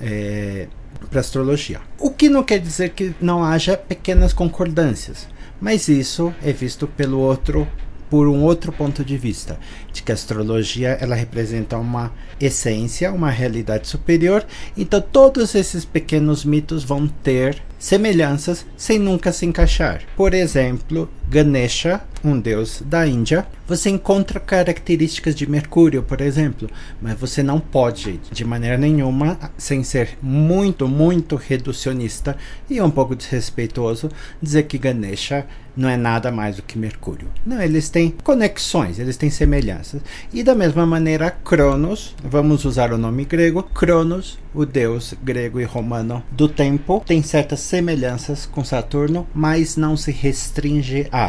é, 0.00 0.68
a 1.10 1.18
astrologia. 1.18 1.80
O 1.98 2.10
que 2.10 2.28
não 2.28 2.42
quer 2.42 2.58
dizer 2.58 2.90
que 2.90 3.14
não 3.20 3.42
haja 3.42 3.74
pequenas 3.76 4.34
concordâncias, 4.34 5.26
mas 5.60 5.88
isso 5.88 6.34
é 6.42 6.52
visto 6.52 6.86
pelo 6.86 7.18
outro 7.18 7.66
por 8.12 8.28
um 8.28 8.42
outro 8.42 8.70
ponto 8.70 9.02
de 9.02 9.16
vista, 9.16 9.58
de 9.90 10.02
que 10.02 10.12
a 10.12 10.14
astrologia 10.14 10.98
ela 11.00 11.14
representa 11.14 11.78
uma 11.78 12.12
essência, 12.38 13.10
uma 13.10 13.30
realidade 13.30 13.88
superior. 13.88 14.44
Então 14.76 15.00
todos 15.00 15.54
esses 15.54 15.86
pequenos 15.86 16.44
mitos 16.44 16.84
vão 16.84 17.08
ter 17.08 17.62
semelhanças 17.78 18.66
sem 18.76 18.98
nunca 18.98 19.32
se 19.32 19.46
encaixar. 19.46 20.02
Por 20.14 20.34
exemplo, 20.34 21.08
Ganesha, 21.32 22.02
um 22.22 22.38
deus 22.38 22.82
da 22.84 23.06
Índia, 23.06 23.46
você 23.66 23.88
encontra 23.88 24.38
características 24.38 25.34
de 25.34 25.48
Mercúrio, 25.48 26.02
por 26.02 26.20
exemplo, 26.20 26.68
mas 27.00 27.18
você 27.18 27.42
não 27.42 27.58
pode, 27.58 28.20
de 28.30 28.44
maneira 28.44 28.76
nenhuma, 28.76 29.38
sem 29.56 29.82
ser 29.82 30.18
muito, 30.20 30.86
muito 30.86 31.36
reducionista 31.36 32.36
e 32.68 32.82
um 32.82 32.90
pouco 32.90 33.16
desrespeitoso, 33.16 34.10
dizer 34.42 34.64
que 34.64 34.76
Ganesha 34.76 35.46
não 35.74 35.88
é 35.88 35.96
nada 35.96 36.30
mais 36.30 36.56
do 36.56 36.62
que 36.62 36.78
Mercúrio. 36.78 37.28
Não, 37.46 37.60
eles 37.62 37.88
têm 37.88 38.14
conexões, 38.22 38.98
eles 38.98 39.16
têm 39.16 39.30
semelhanças. 39.30 40.02
E 40.32 40.42
da 40.42 40.54
mesma 40.54 40.84
maneira, 40.84 41.30
Cronos, 41.30 42.14
vamos 42.22 42.66
usar 42.66 42.92
o 42.92 42.98
nome 42.98 43.24
grego, 43.24 43.62
Cronos, 43.62 44.38
o 44.54 44.66
deus 44.66 45.14
grego 45.22 45.60
e 45.60 45.64
romano 45.64 46.22
do 46.30 46.46
tempo, 46.46 47.02
tem 47.06 47.22
certas 47.22 47.60
semelhanças 47.60 48.44
com 48.44 48.62
Saturno, 48.62 49.26
mas 49.34 49.76
não 49.76 49.96
se 49.96 50.12
restringe 50.12 51.08
a. 51.10 51.21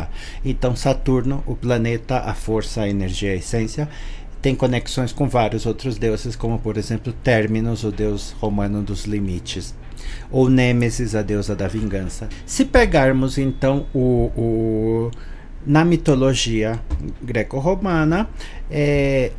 Então, 0.43 0.75
Saturno, 0.75 1.43
o 1.45 1.55
planeta, 1.55 2.19
a 2.19 2.33
força, 2.33 2.81
a 2.81 2.89
energia, 2.89 3.31
a 3.31 3.35
essência, 3.35 3.87
tem 4.41 4.55
conexões 4.55 5.13
com 5.13 5.27
vários 5.27 5.65
outros 5.65 5.97
deuses, 5.97 6.35
como 6.35 6.59
por 6.59 6.77
exemplo 6.77 7.13
Terminus, 7.23 7.83
o 7.83 7.91
deus 7.91 8.35
romano 8.39 8.81
dos 8.81 9.05
limites 9.05 9.73
ou 10.29 10.49
Nêmesis, 10.49 11.15
a 11.15 11.21
deusa 11.21 11.55
da 11.55 11.67
vingança. 11.67 12.27
Se 12.45 12.65
pegarmos 12.65 13.37
então 13.37 13.85
o, 13.93 14.31
o 14.35 15.11
na 15.65 15.85
mitologia 15.85 16.79
greco-romana, 17.21 18.27
é, 18.69 19.31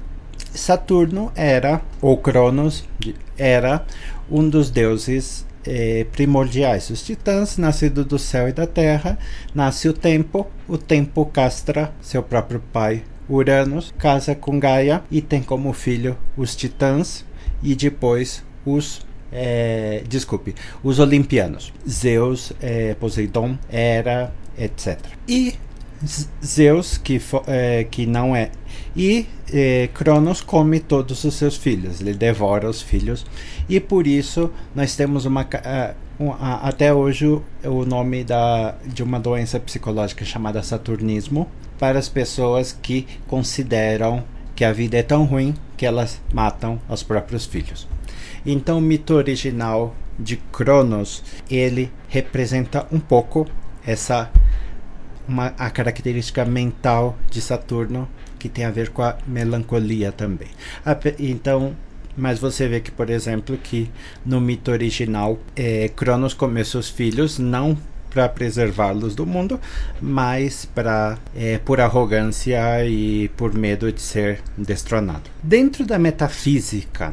Saturno 0.53 1.31
era, 1.35 1.83
ou 2.01 2.17
Cronos, 2.17 2.89
era 3.37 3.85
um 4.31 4.49
dos 4.49 4.71
deuses 4.71 5.45
é, 5.67 6.07
primordiais. 6.13 6.91
Os 6.91 7.03
titãs, 7.03 7.57
nascido 7.59 8.05
do 8.05 8.19
céu 8.19 8.49
e 8.49 8.53
da 8.53 8.67
terra, 8.67 9.19
nasce 9.55 9.89
o 9.89 9.93
tempo, 9.93 10.47
o 10.69 10.79
tempo 10.79 11.27
castra 11.27 11.93
seu 12.01 12.23
próprio 12.23 12.63
pai 12.73 13.03
Uranus, 13.29 13.93
casa 13.99 14.35
com 14.35 14.61
Gaia 14.61 15.03
e 15.11 15.21
tem 15.23 15.43
como 15.43 15.73
filho 15.73 16.17
os 16.37 16.55
titãs 16.55 17.25
e 17.63 17.75
depois 17.75 18.45
os 18.67 19.05
é, 19.33 20.05
desculpe, 20.07 20.55
os 20.83 21.01
olimpianos, 21.01 21.73
Zeus, 21.89 22.53
é, 22.63 22.95
Poseidon, 22.95 23.59
Hera, 23.69 24.33
etc. 24.57 24.99
E 25.27 25.55
Zeus, 26.45 26.99
que, 26.99 27.21
é, 27.47 27.85
que 27.85 28.07
não 28.07 28.35
é. 28.35 28.51
E 28.97 29.27
é, 29.53 29.89
Cronos 29.93 30.41
come 30.41 30.81
todos 30.81 31.25
os 31.25 31.35
seus 31.35 31.57
filhos, 31.57 32.01
ele 32.01 32.15
devora 32.15 32.69
os 32.69 32.83
filhos, 32.83 33.25
e 33.69 33.81
por 33.81 34.07
isso 34.07 34.51
nós 34.75 34.95
temos 34.97 35.25
uma. 35.25 35.43
Uh, 35.43 36.05
até 36.63 36.95
hoje 36.95 37.27
o 37.27 37.85
nome 37.85 38.23
da, 38.23 38.77
de 38.87 39.03
uma 39.03 39.19
doença 39.19 39.59
psicológica 39.59 40.25
chamada 40.25 40.63
Saturnismo 40.63 41.49
para 41.77 41.99
as 41.99 42.09
pessoas 42.09 42.73
que 42.73 43.05
consideram 43.27 44.23
que 44.55 44.65
a 44.65 44.73
vida 44.73 44.97
é 44.97 45.03
tão 45.03 45.25
ruim 45.25 45.55
que 45.77 45.85
elas 45.85 46.21
matam 46.33 46.81
os 46.89 47.03
próprios 47.03 47.47
filhos. 47.47 47.89
Então 48.47 48.79
o 48.79 48.81
mito 48.81 49.15
original 49.15 49.93
de 50.19 50.37
Cronos, 50.37 51.25
ele 51.51 51.91
representa 52.09 52.87
um 52.93 53.01
pouco 53.01 53.47
essa 53.85 54.31
uma, 55.29 55.55
a 55.59 55.71
característica 55.71 56.45
mental 56.45 57.17
de 57.31 57.41
Saturno 57.41 58.09
que 58.39 58.49
tem 58.49 58.65
a 58.65 58.71
ver 58.71 58.91
com 58.91 59.03
a 59.03 59.17
melancolia 59.27 60.13
também. 60.13 60.49
Então, 61.19 61.75
mas 62.17 62.39
você 62.39 62.69
vê 62.69 62.81
que, 62.81 62.91
por 62.91 63.09
exemplo, 63.09 63.57
que 63.57 63.91
no 64.25 64.41
mito 64.41 64.71
original, 64.71 65.39
é, 65.57 65.89
Cronos 65.89 66.35
come 66.35 66.63
seus 66.65 66.91
filhos 66.91 67.39
não 67.39 67.77
para 68.11 68.29
preservá-los 68.29 69.15
do 69.15 69.27
mundo, 69.27 69.59
mas 70.01 70.65
para 70.67 71.19
é, 71.35 71.59
por 71.59 71.81
arrogância 71.81 72.87
e 72.87 73.29
por 73.31 73.53
medo 73.53 73.91
de 73.91 74.01
ser 74.01 74.41
destronado. 74.57 75.23
Dentro 75.43 75.85
da 75.85 75.99
metafísica, 75.99 77.13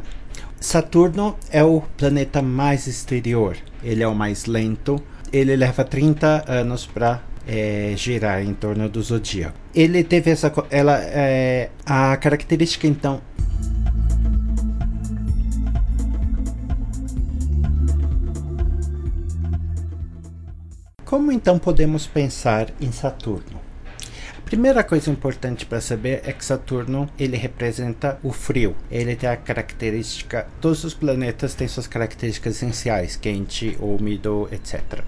Saturno 0.60 1.36
é 1.50 1.64
o 1.64 1.80
planeta 1.96 2.40
mais 2.40 2.86
exterior. 2.86 3.56
Ele 3.82 4.02
é 4.02 4.06
o 4.06 4.14
mais 4.14 4.46
lento. 4.46 5.02
Ele 5.32 5.56
leva 5.56 5.82
30 5.82 6.44
anos 6.46 6.86
para 6.86 7.20
é, 7.46 7.94
girar 7.96 8.42
em 8.42 8.54
torno 8.54 8.88
do 8.88 9.02
zodíaco. 9.02 9.56
Ele 9.74 10.04
teve 10.04 10.30
essa, 10.30 10.52
ela, 10.70 10.98
é, 11.00 11.70
a 11.84 12.16
característica 12.16 12.86
então 12.86 13.20
Como 21.12 21.30
então 21.30 21.58
podemos 21.58 22.06
pensar 22.06 22.70
em 22.80 22.90
Saturno? 22.90 23.60
A 24.38 24.40
primeira 24.40 24.82
coisa 24.82 25.10
importante 25.10 25.66
para 25.66 25.78
saber 25.78 26.22
é 26.24 26.32
que 26.32 26.42
Saturno 26.42 27.06
ele 27.18 27.36
representa 27.36 28.18
o 28.22 28.32
frio. 28.32 28.74
Ele 28.90 29.14
tem 29.14 29.28
a 29.28 29.36
característica, 29.36 30.46
todos 30.58 30.84
os 30.84 30.94
planetas 30.94 31.52
têm 31.54 31.68
suas 31.68 31.86
características 31.86 32.56
essenciais, 32.56 33.14
quente, 33.14 33.76
úmido, 33.78 34.48
etc. 34.50 35.04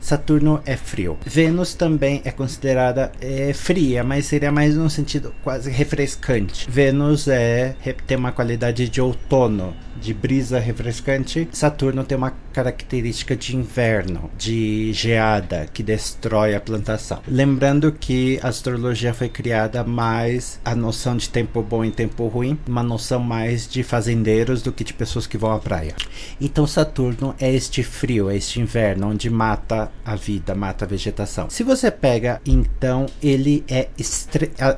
Saturno 0.00 0.60
é 0.64 0.76
frio. 0.76 1.18
Vênus 1.24 1.74
também 1.74 2.22
é 2.24 2.30
considerada 2.30 3.12
é, 3.20 3.52
fria, 3.52 4.02
mas 4.02 4.26
seria 4.26 4.50
mais 4.50 4.76
num 4.76 4.88
sentido 4.88 5.34
quase 5.44 5.70
refrescante. 5.70 6.68
Vênus 6.70 7.28
é, 7.28 7.74
tem 8.06 8.16
uma 8.16 8.32
qualidade 8.32 8.88
de 8.88 9.00
outono, 9.00 9.74
de 10.00 10.14
brisa 10.14 10.58
refrescante. 10.58 11.48
Saturno 11.52 12.04
tem 12.04 12.16
uma 12.16 12.32
característica 12.52 13.36
de 13.36 13.56
inverno, 13.56 14.30
de 14.36 14.92
geada, 14.92 15.68
que 15.72 15.82
destrói 15.82 16.54
a 16.54 16.60
plantação. 16.60 17.20
Lembrando 17.28 17.92
que 17.92 18.40
a 18.42 18.48
astrologia 18.48 19.14
foi 19.14 19.28
criada 19.28 19.84
mais 19.84 20.60
a 20.64 20.74
noção 20.74 21.16
de 21.16 21.28
tempo 21.28 21.62
bom 21.62 21.84
e 21.84 21.90
tempo 21.90 22.26
ruim, 22.26 22.58
uma 22.66 22.82
noção 22.82 23.20
mais 23.20 23.68
de 23.68 23.82
fazendeiros 23.82 24.62
do 24.62 24.72
que 24.72 24.82
de 24.82 24.92
pessoas 24.92 25.26
que 25.26 25.38
vão 25.38 25.52
à 25.52 25.58
praia. 25.58 25.94
Então 26.40 26.66
Saturno 26.66 27.34
é 27.38 27.52
este 27.52 27.82
frio, 27.82 28.30
é 28.30 28.36
este 28.36 28.60
inverno, 28.60 29.08
onde 29.08 29.30
mata 29.30 29.90
a 30.04 30.16
vida, 30.16 30.54
mata 30.54 30.84
a 30.84 30.88
vegetação. 30.88 31.48
Se 31.50 31.62
você 31.62 31.90
pega, 31.90 32.40
então, 32.44 33.06
ele 33.22 33.64
é 33.68 33.88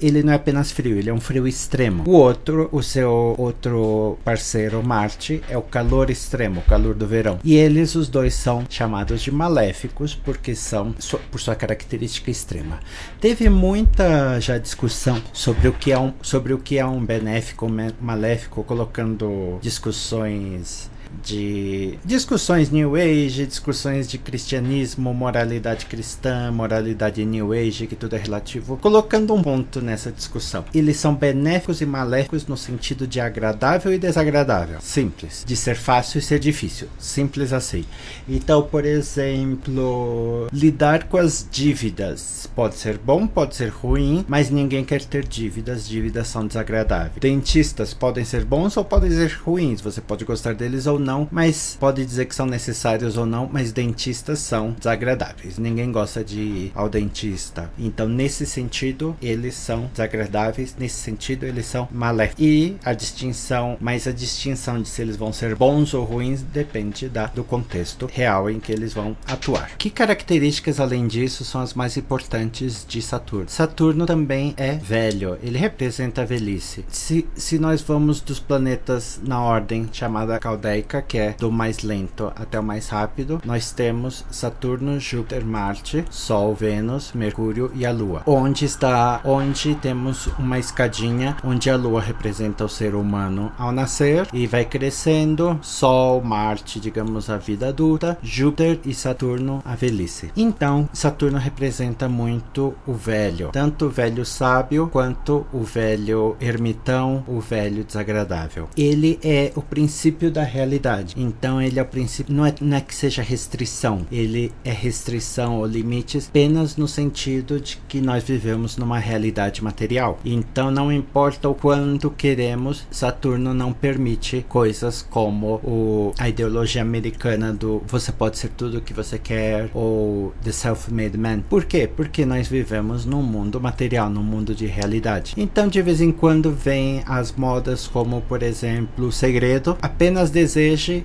ele 0.00 0.22
não 0.22 0.32
é 0.32 0.36
apenas 0.36 0.72
frio, 0.72 0.98
ele 0.98 1.10
é 1.10 1.14
um 1.14 1.20
frio 1.20 1.46
extremo. 1.46 2.04
O 2.06 2.12
outro, 2.12 2.68
o 2.72 2.82
seu 2.82 3.34
outro 3.38 4.18
parceiro, 4.24 4.82
Marte, 4.82 5.11
é 5.48 5.56
o 5.56 5.62
calor 5.62 6.10
extremo, 6.10 6.60
o 6.60 6.64
calor 6.64 6.94
do 6.94 7.06
verão. 7.06 7.38
E 7.42 7.54
eles, 7.54 7.94
os 7.94 8.08
dois, 8.08 8.34
são 8.34 8.64
chamados 8.68 9.22
de 9.22 9.30
maléficos 9.30 10.14
porque 10.14 10.54
são 10.54 10.94
por 11.30 11.40
sua 11.40 11.54
característica 11.54 12.30
extrema. 12.30 12.80
Teve 13.20 13.48
muita 13.48 14.40
já 14.40 14.58
discussão 14.58 15.20
sobre 15.32 15.68
o 15.68 15.72
que 15.72 15.92
é 15.92 15.98
um, 15.98 16.12
sobre 16.22 16.52
o 16.52 16.58
que 16.58 16.78
é 16.78 16.86
um 16.86 17.04
benéfico 17.04 17.66
ou 17.66 17.72
maléfico, 18.00 18.64
colocando 18.64 19.58
discussões 19.60 20.90
de 21.24 21.98
discussões 22.04 22.70
New 22.70 22.94
Age, 22.96 23.46
discussões 23.46 24.08
de 24.08 24.18
cristianismo, 24.18 25.12
moralidade 25.12 25.86
cristã, 25.86 26.50
moralidade 26.50 27.24
New 27.24 27.52
Age, 27.52 27.86
que 27.86 27.96
tudo 27.96 28.16
é 28.16 28.18
relativo, 28.18 28.76
colocando 28.76 29.34
um 29.34 29.42
ponto 29.42 29.80
nessa 29.80 30.10
discussão. 30.10 30.64
Eles 30.74 30.96
são 30.96 31.14
benéficos 31.14 31.80
e 31.80 31.86
maléficos 31.86 32.46
no 32.46 32.56
sentido 32.56 33.06
de 33.06 33.20
agradável 33.20 33.92
e 33.92 33.98
desagradável. 33.98 34.78
Simples. 34.80 35.44
De 35.46 35.56
ser 35.56 35.76
fácil 35.76 36.18
e 36.18 36.22
ser 36.22 36.38
difícil. 36.38 36.88
Simples 36.98 37.52
assim. 37.52 37.84
Então, 38.28 38.62
por 38.62 38.84
exemplo, 38.84 40.48
lidar 40.52 41.04
com 41.04 41.16
as 41.16 41.46
dívidas 41.50 42.48
pode 42.54 42.74
ser 42.76 42.98
bom, 42.98 43.26
pode 43.26 43.56
ser 43.56 43.68
ruim, 43.68 44.24
mas 44.28 44.50
ninguém 44.50 44.84
quer 44.84 45.04
ter 45.04 45.26
dívidas. 45.26 45.88
Dívidas 45.88 46.28
são 46.28 46.46
desagradáveis. 46.46 47.20
Dentistas 47.20 47.94
podem 47.94 48.24
ser 48.24 48.44
bons 48.44 48.76
ou 48.76 48.84
podem 48.84 49.10
ser 49.10 49.32
ruins. 49.44 49.80
Você 49.80 50.00
pode 50.00 50.24
gostar 50.24 50.54
deles 50.54 50.86
ou 50.86 50.98
não, 51.02 51.28
mas 51.30 51.76
pode 51.78 52.04
dizer 52.04 52.26
que 52.26 52.34
são 52.34 52.46
necessários 52.46 53.16
ou 53.16 53.26
não, 53.26 53.48
mas 53.52 53.72
dentistas 53.72 54.38
são 54.38 54.72
desagradáveis. 54.72 55.58
Ninguém 55.58 55.90
gosta 55.92 56.24
de 56.24 56.40
ir 56.40 56.72
ao 56.74 56.88
dentista. 56.88 57.70
Então, 57.78 58.08
nesse 58.08 58.46
sentido, 58.46 59.16
eles 59.20 59.54
são 59.54 59.90
desagradáveis, 59.92 60.76
nesse 60.78 60.96
sentido, 60.96 61.44
eles 61.44 61.66
são 61.66 61.88
maléficos. 61.90 62.44
E 62.44 62.76
a 62.84 62.92
distinção, 62.92 63.76
mas 63.80 64.06
a 64.06 64.12
distinção 64.12 64.80
de 64.80 64.88
se 64.88 65.02
eles 65.02 65.16
vão 65.16 65.32
ser 65.32 65.54
bons 65.54 65.94
ou 65.94 66.04
ruins 66.04 66.42
depende 66.42 67.08
da, 67.08 67.26
do 67.26 67.44
contexto 67.44 68.08
real 68.12 68.48
em 68.48 68.60
que 68.60 68.72
eles 68.72 68.92
vão 68.92 69.16
atuar. 69.26 69.76
Que 69.76 69.90
características, 69.90 70.80
além 70.80 71.06
disso, 71.06 71.44
são 71.44 71.60
as 71.60 71.74
mais 71.74 71.96
importantes 71.96 72.86
de 72.88 73.00
Saturno? 73.02 73.48
Saturno 73.48 74.06
também 74.06 74.54
é 74.56 74.74
velho, 74.74 75.38
ele 75.42 75.58
representa 75.58 76.22
a 76.22 76.24
velhice. 76.24 76.84
Se, 76.88 77.26
se 77.34 77.58
nós 77.58 77.80
vamos 77.80 78.20
dos 78.20 78.38
planetas 78.38 79.20
na 79.24 79.40
ordem 79.40 79.88
chamada 79.92 80.38
caldeica, 80.38 80.91
que 81.00 81.16
é 81.16 81.32
do 81.38 81.50
mais 81.50 81.82
lento 81.82 82.30
até 82.36 82.60
o 82.60 82.62
mais 82.62 82.88
rápido, 82.88 83.40
nós 83.44 83.72
temos 83.72 84.24
Saturno, 84.30 85.00
Júpiter, 85.00 85.44
Marte, 85.44 86.04
Sol, 86.10 86.54
Vênus, 86.54 87.12
Mercúrio 87.14 87.70
e 87.74 87.86
a 87.86 87.92
Lua. 87.92 88.22
Onde 88.26 88.64
está, 88.64 89.20
onde 89.24 89.74
temos 89.76 90.26
uma 90.38 90.58
escadinha 90.58 91.36
onde 91.42 91.70
a 91.70 91.76
Lua 91.76 92.00
representa 92.00 92.64
o 92.64 92.68
ser 92.68 92.94
humano 92.94 93.50
ao 93.58 93.72
nascer 93.72 94.26
e 94.32 94.46
vai 94.46 94.64
crescendo, 94.64 95.58
Sol, 95.62 96.20
Marte, 96.22 96.78
digamos 96.78 97.30
a 97.30 97.38
vida 97.38 97.68
adulta, 97.68 98.18
Júpiter 98.22 98.80
e 98.84 98.92
Saturno 98.92 99.62
a 99.64 99.74
velhice. 99.74 100.30
Então, 100.36 100.88
Saturno 100.92 101.38
representa 101.38 102.08
muito 102.08 102.74
o 102.86 102.92
velho, 102.92 103.50
tanto 103.52 103.86
o 103.86 103.90
velho 103.90 104.26
sábio 104.26 104.88
quanto 104.88 105.46
o 105.52 105.62
velho 105.62 106.36
ermitão, 106.40 107.24
o 107.26 107.40
velho 107.40 107.84
desagradável. 107.84 108.68
Ele 108.76 109.18
é 109.22 109.52
o 109.54 109.62
princípio 109.62 110.30
da 110.30 110.42
realidade 110.42 110.81
realidade. 110.82 111.14
Então 111.16 111.62
ele 111.62 111.78
é 111.78 111.82
o 111.82 111.86
princípio, 111.86 112.34
não 112.34 112.44
é, 112.44 112.54
não 112.60 112.76
é 112.76 112.80
que 112.80 112.94
seja 112.94 113.22
restrição, 113.22 114.06
ele 114.10 114.52
é 114.64 114.72
restrição 114.72 115.58
ou 115.58 115.66
limites 115.66 116.28
apenas 116.28 116.76
no 116.76 116.88
sentido 116.88 117.60
de 117.60 117.78
que 117.88 118.00
nós 118.00 118.24
vivemos 118.24 118.76
numa 118.76 118.98
realidade 118.98 119.62
material. 119.62 120.18
Então 120.24 120.70
não 120.70 120.92
importa 120.92 121.48
o 121.48 121.54
quanto 121.54 122.10
queremos, 122.10 122.86
Saturno 122.90 123.54
não 123.54 123.72
permite 123.72 124.44
coisas 124.48 125.06
como 125.08 125.60
o, 125.62 126.12
a 126.18 126.28
ideologia 126.28 126.82
americana 126.82 127.52
do 127.52 127.82
você 127.86 128.10
pode 128.10 128.38
ser 128.38 128.48
tudo 128.50 128.78
o 128.78 128.80
que 128.80 128.92
você 128.92 129.18
quer 129.18 129.70
ou 129.72 130.34
the 130.42 130.50
self-made 130.52 131.16
man. 131.16 131.40
Por 131.40 131.64
quê? 131.64 131.88
Porque 131.88 132.26
nós 132.26 132.48
vivemos 132.48 133.04
num 133.04 133.22
mundo 133.22 133.60
material, 133.60 134.10
num 134.10 134.22
mundo 134.22 134.54
de 134.54 134.66
realidade. 134.66 135.34
Então 135.36 135.68
de 135.68 135.80
vez 135.80 136.00
em 136.00 136.10
quando 136.10 136.50
vem 136.50 137.02
as 137.06 137.32
modas 137.32 137.86
como 137.86 138.20
por 138.22 138.42
exemplo 138.42 139.06
o 139.06 139.12
segredo, 139.12 139.76
apenas 139.80 140.30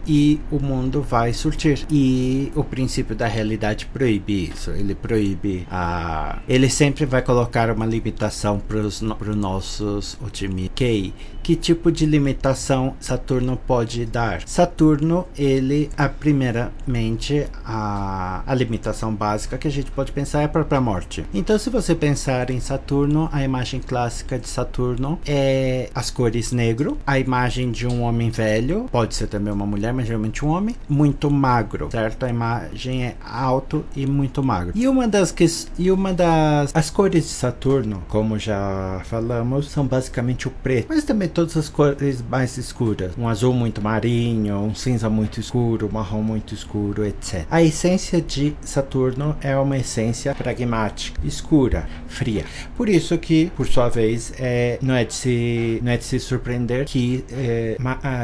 e 0.08 0.39
o 0.51 0.60
mundo 0.60 1.01
vai 1.01 1.34
surtir. 1.34 1.86
E 1.89 2.51
o 2.56 2.63
princípio 2.63 3.15
da 3.15 3.27
realidade 3.27 3.86
proíbe 3.88 4.51
isso. 4.51 4.71
Ele 4.71 4.95
proíbe 4.95 5.67
a 5.69 6.39
ele 6.47 6.69
sempre 6.69 7.06
vai 7.06 7.21
colocar 7.21 7.69
uma 7.71 7.86
limitação 7.86 8.60
para 8.60 8.77
os 8.77 9.01
no, 9.01 9.17
nossos 9.36 10.17
otimistas. 10.21 10.75
Que, 10.75 11.13
que 11.43 11.56
tipo 11.56 11.91
de 11.91 12.06
limitação 12.06 12.95
Saturno 12.99 13.58
pode 13.58 14.06
dar? 14.06 14.41
Saturno, 14.45 15.27
ele, 15.38 15.89
a 15.97 16.10
primeiramente, 16.10 17.47
a, 17.65 18.43
a 18.45 18.53
limitação 18.53 19.13
básica 19.13 19.58
que 19.58 19.67
a 19.67 19.71
gente 19.71 19.91
pode 19.91 20.12
pensar 20.12 20.41
é 20.41 20.45
a 20.45 20.49
própria 20.49 20.82
morte. 20.82 21.25
Então, 21.34 21.58
se 21.58 21.69
você 21.69 21.95
pensar 21.95 22.49
em 22.49 22.60
Saturno, 22.60 23.30
a 23.32 23.43
imagem 23.43 23.80
clássica 23.80 24.38
de 24.38 24.47
Saturno 24.47 25.19
é 25.25 25.89
as 25.93 26.10
cores 26.10 26.51
negro, 26.51 26.97
a 27.06 27.19
imagem 27.19 27.71
de 27.71 27.88
um 27.88 28.01
homem 28.01 28.30
velho, 28.30 28.88
pode 28.91 29.15
ser 29.15 29.27
também 29.27 29.53
uma 29.57 29.65
mulher, 29.65 29.93
mas 29.93 30.07
geralmente 30.07 30.45
um 30.45 30.49
homem, 30.49 30.75
muito 30.87 31.29
magro, 31.29 31.89
certo? 31.91 32.23
A 32.23 32.29
imagem 32.29 33.05
é 33.05 33.15
alto 33.25 33.83
e 33.95 34.05
muito 34.05 34.43
magro. 34.43 34.71
E 34.75 34.87
uma 34.87 35.07
das 35.07 35.31
que, 35.31 35.45
e 35.77 35.91
uma 35.91 36.13
das 36.13 36.75
as 36.75 36.89
cores 36.89 37.23
de 37.23 37.29
Saturno, 37.29 38.03
como 38.07 38.37
já 38.37 39.01
falamos, 39.05 39.69
são 39.69 39.85
basicamente 39.85 40.47
o 40.47 40.51
preto, 40.51 40.87
mas 40.89 41.03
também 41.03 41.27
todas 41.27 41.57
as 41.57 41.69
cores 41.69 42.23
mais 42.29 42.57
escuras, 42.57 43.13
um 43.17 43.27
azul 43.27 43.53
muito 43.53 43.81
marinho, 43.81 44.57
um 44.59 44.75
cinza 44.75 45.09
muito 45.09 45.39
escuro, 45.39 45.87
um 45.87 45.91
marrom 45.91 46.21
muito 46.21 46.53
escuro, 46.53 47.05
etc. 47.05 47.45
A 47.49 47.61
essência 47.63 48.21
de 48.21 48.55
Saturno 48.61 49.35
é 49.41 49.57
uma 49.57 49.77
essência 49.77 50.33
pragmática, 50.35 51.19
escura, 51.25 51.87
fria. 52.07 52.45
Por 52.75 52.89
isso 52.89 53.17
que, 53.17 53.51
por 53.55 53.67
sua 53.67 53.89
vez, 53.89 54.33
é, 54.37 54.77
não, 54.81 54.93
é 54.93 55.03
de 55.03 55.13
se, 55.13 55.79
não 55.83 55.91
é 55.91 55.97
de 55.97 56.03
se 56.03 56.19
surpreender 56.19 56.85
que 56.85 57.23
é, 57.31 57.77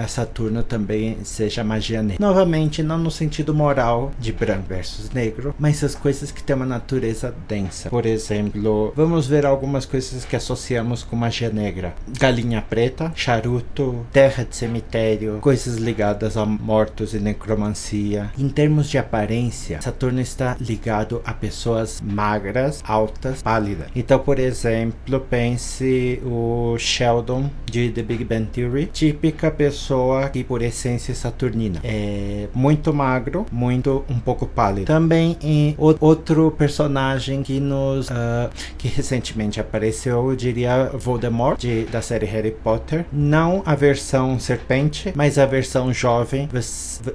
Saturno 0.08 0.64
também 0.64 1.13
seja 1.24 1.64
magia 1.64 2.02
negra. 2.02 2.26
Novamente, 2.26 2.84
não 2.84 2.98
no 2.98 3.12
sentido 3.12 3.54
moral 3.54 4.12
de 4.20 4.32
branco 4.32 4.66
versus 4.68 5.10
negro, 5.12 5.54
mas 5.58 5.84
as 5.84 5.96
coisas 5.96 6.32
que 6.32 6.44
têm 6.44 6.56
uma 6.56 6.66
natureza 6.66 7.34
densa. 7.48 7.90
Por 7.90 8.06
exemplo, 8.06 8.94
vamos 8.96 9.28
ver 9.28 9.46
algumas 9.46 9.86
coisas 9.86 10.26
que 10.26 10.36
associamos 10.36 11.04
com 11.04 11.16
magia 11.16 11.50
negra: 11.50 11.94
galinha 12.20 12.62
preta, 12.62 13.12
charuto, 13.16 14.06
terra 14.12 14.44
de 14.44 14.56
cemitério, 14.56 15.40
coisas 15.40 15.78
ligadas 15.78 16.38
a 16.38 16.46
mortos 16.46 17.14
e 17.14 17.20
necromancia. 17.20 18.32
Em 18.38 18.50
termos 18.50 18.90
de 18.90 18.98
aparência, 18.98 19.82
Saturno 19.82 20.22
está 20.22 20.56
ligado 20.60 21.22
a 21.26 21.34
pessoas 21.34 22.02
magras, 22.02 22.82
altas, 22.86 23.42
pálidas. 23.42 23.88
Então, 23.96 24.20
por 24.20 24.40
exemplo, 24.40 25.20
pense 25.20 26.22
o 26.26 26.76
Sheldon 26.78 27.50
de 27.66 27.90
The 27.90 28.02
Big 28.04 28.24
Bang 28.24 28.46
Theory, 28.46 28.86
típica 28.88 29.52
pessoa 29.52 30.30
que 30.30 30.44
por 30.44 30.62
essência 30.62 31.03
saturnina. 31.14 31.80
É 31.84 32.48
muito 32.54 32.94
magro, 32.94 33.46
muito 33.52 34.06
um 34.10 34.20
pouco 34.20 34.46
pálido. 34.46 34.86
Também 34.86 35.38
em 35.42 35.76
outro 35.78 36.52
personagem 36.52 37.42
que 37.42 37.60
nos 37.60 38.10
uh, 38.10 38.50
que 38.78 38.88
recentemente 38.88 39.60
apareceu, 39.60 40.30
eu 40.30 40.36
diria 40.36 40.92
Voldemort 40.94 41.60
de, 41.60 41.86
da 41.86 42.02
série 42.02 42.26
Harry 42.26 42.52
Potter. 42.52 43.06
Não 43.12 43.64
a 43.66 43.76
versão 43.76 44.40
serpente, 44.40 45.12
mas 45.16 45.38
a 45.38 45.46
versão 45.46 45.92
jovem. 45.92 46.48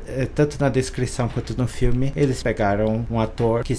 Eh, 0.06 0.28
tanto 0.34 0.56
na 0.60 0.68
descrição 0.68 1.28
quanto 1.28 1.56
no 1.56 1.68
filme, 1.68 2.12
eles 2.16 2.42
pegaram 2.42 3.06
um 3.10 3.20
ator 3.20 3.62
que 3.62 3.74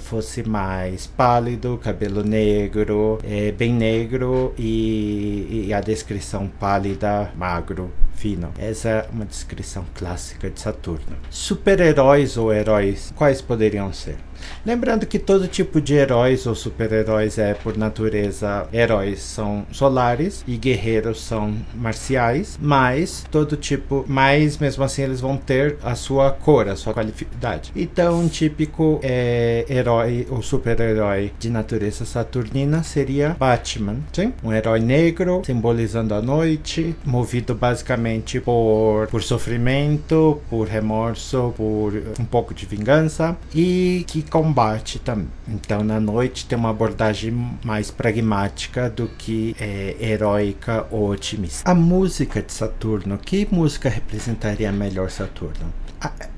fosse 0.00 0.42
mais 0.46 1.06
pálido, 1.06 1.78
cabelo 1.82 2.22
negro, 2.22 3.18
é, 3.24 3.52
bem 3.52 3.72
negro 3.72 4.52
e, 4.58 5.66
e 5.68 5.74
a 5.74 5.80
descrição 5.80 6.48
pálida, 6.60 7.32
magro, 7.36 7.90
fino. 8.18 8.52
Essa 8.58 8.88
é 8.88 9.08
uma 9.12 9.24
descrição 9.24 9.84
clássica 9.94 10.50
de 10.50 10.60
Saturno. 10.60 11.16
Super-heróis 11.30 12.36
ou 12.36 12.52
heróis, 12.52 13.12
quais 13.14 13.40
poderiam 13.40 13.92
ser? 13.92 14.16
Lembrando 14.64 15.06
que 15.06 15.18
todo 15.18 15.48
tipo 15.48 15.80
de 15.80 15.94
heróis 15.94 16.46
ou 16.46 16.54
super-heróis 16.54 17.38
é, 17.38 17.54
por 17.54 17.76
natureza, 17.76 18.66
heróis 18.72 19.20
são 19.20 19.66
solares 19.70 20.44
e 20.46 20.56
guerreiros 20.56 21.20
são 21.22 21.54
marciais, 21.74 22.58
mas 22.60 23.24
todo 23.30 23.56
tipo, 23.56 24.04
mas 24.08 24.58
mesmo 24.58 24.84
assim 24.84 25.02
eles 25.02 25.20
vão 25.20 25.36
ter 25.36 25.76
a 25.82 25.94
sua 25.94 26.30
cor, 26.30 26.68
a 26.68 26.76
sua 26.76 26.92
qualidade. 26.92 27.72
Então, 27.74 28.20
um 28.20 28.28
típico 28.28 29.00
é, 29.02 29.64
herói 29.68 30.26
ou 30.30 30.42
super-herói 30.42 31.32
de 31.38 31.50
natureza 31.50 32.04
saturnina 32.04 32.82
seria 32.82 33.36
Batman, 33.38 33.96
sim? 34.12 34.32
Um 34.42 34.52
herói 34.52 34.80
negro, 34.80 35.42
simbolizando 35.44 36.14
a 36.14 36.22
noite, 36.22 36.94
movido 37.04 37.54
basicamente 37.54 38.40
por, 38.40 39.06
por 39.08 39.22
sofrimento, 39.22 40.40
por 40.48 40.66
remorso, 40.66 41.52
por 41.56 41.92
um 42.18 42.24
pouco 42.24 42.54
de 42.54 42.66
vingança 42.66 43.36
e 43.54 44.04
que 44.06 44.22
combate 44.28 44.98
também. 44.98 45.28
Então, 45.46 45.82
na 45.82 45.98
noite 45.98 46.46
tem 46.46 46.58
uma 46.58 46.70
abordagem 46.70 47.32
mais 47.64 47.90
pragmática 47.90 48.88
do 48.88 49.08
que 49.08 49.56
é, 49.58 49.96
heróica 50.00 50.86
ou 50.90 51.10
otimista. 51.10 51.70
A 51.70 51.74
música 51.74 52.42
de 52.42 52.52
Saturno, 52.52 53.18
que 53.18 53.46
música 53.50 53.88
representaria 53.88 54.70
melhor 54.70 55.10
Saturno? 55.10 55.72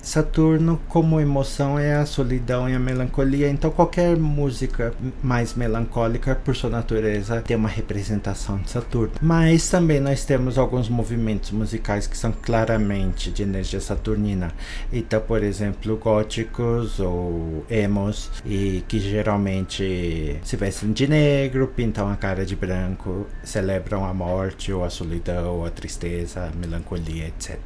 Saturno 0.03 0.81
como 0.88 1.20
emoção 1.20 1.79
é 1.79 1.94
a 1.94 2.07
solidão 2.07 2.68
e 2.68 2.75
a 2.75 2.79
melancolia, 2.79 3.49
então 3.49 3.70
qualquer 3.70 4.16
música 4.16 4.94
mais 5.23 5.55
melancólica 5.55 6.35
por 6.35 6.57
sua 6.57 6.70
natureza 6.70 7.42
tem 7.42 7.57
uma 7.57 7.68
representação 7.68 8.59
de 8.59 8.70
Saturno. 8.70 9.12
Mas 9.20 9.68
também 9.68 10.01
nós 10.01 10.25
temos 10.25 10.57
alguns 10.57 10.88
movimentos 10.88 11.51
musicais 11.51 12.07
que 12.07 12.16
são 12.16 12.33
claramente 12.33 13.31
de 13.31 13.42
energia 13.42 13.81
saturnina. 13.81 14.53
Então, 14.92 15.20
por 15.20 15.42
exemplo, 15.42 15.96
góticos 15.96 16.99
ou 16.99 17.64
emos 17.68 18.31
e 18.44 18.83
que 18.88 18.99
geralmente 18.99 20.38
se 20.42 20.57
vestem 20.57 20.92
de 20.92 21.07
negro, 21.07 21.68
pintam 21.68 22.11
a 22.11 22.16
cara 22.16 22.46
de 22.46 22.57
branco, 22.57 23.27
celebram 23.44 24.05
a 24.05 24.14
morte 24.14 24.73
ou 24.73 24.83
a 24.83 24.90
solidão 24.90 25.59
ou 25.59 25.66
a 25.66 25.70
tristeza, 25.70 26.46
a 26.46 26.57
melancolia, 26.57 27.29
etc. 27.29 27.59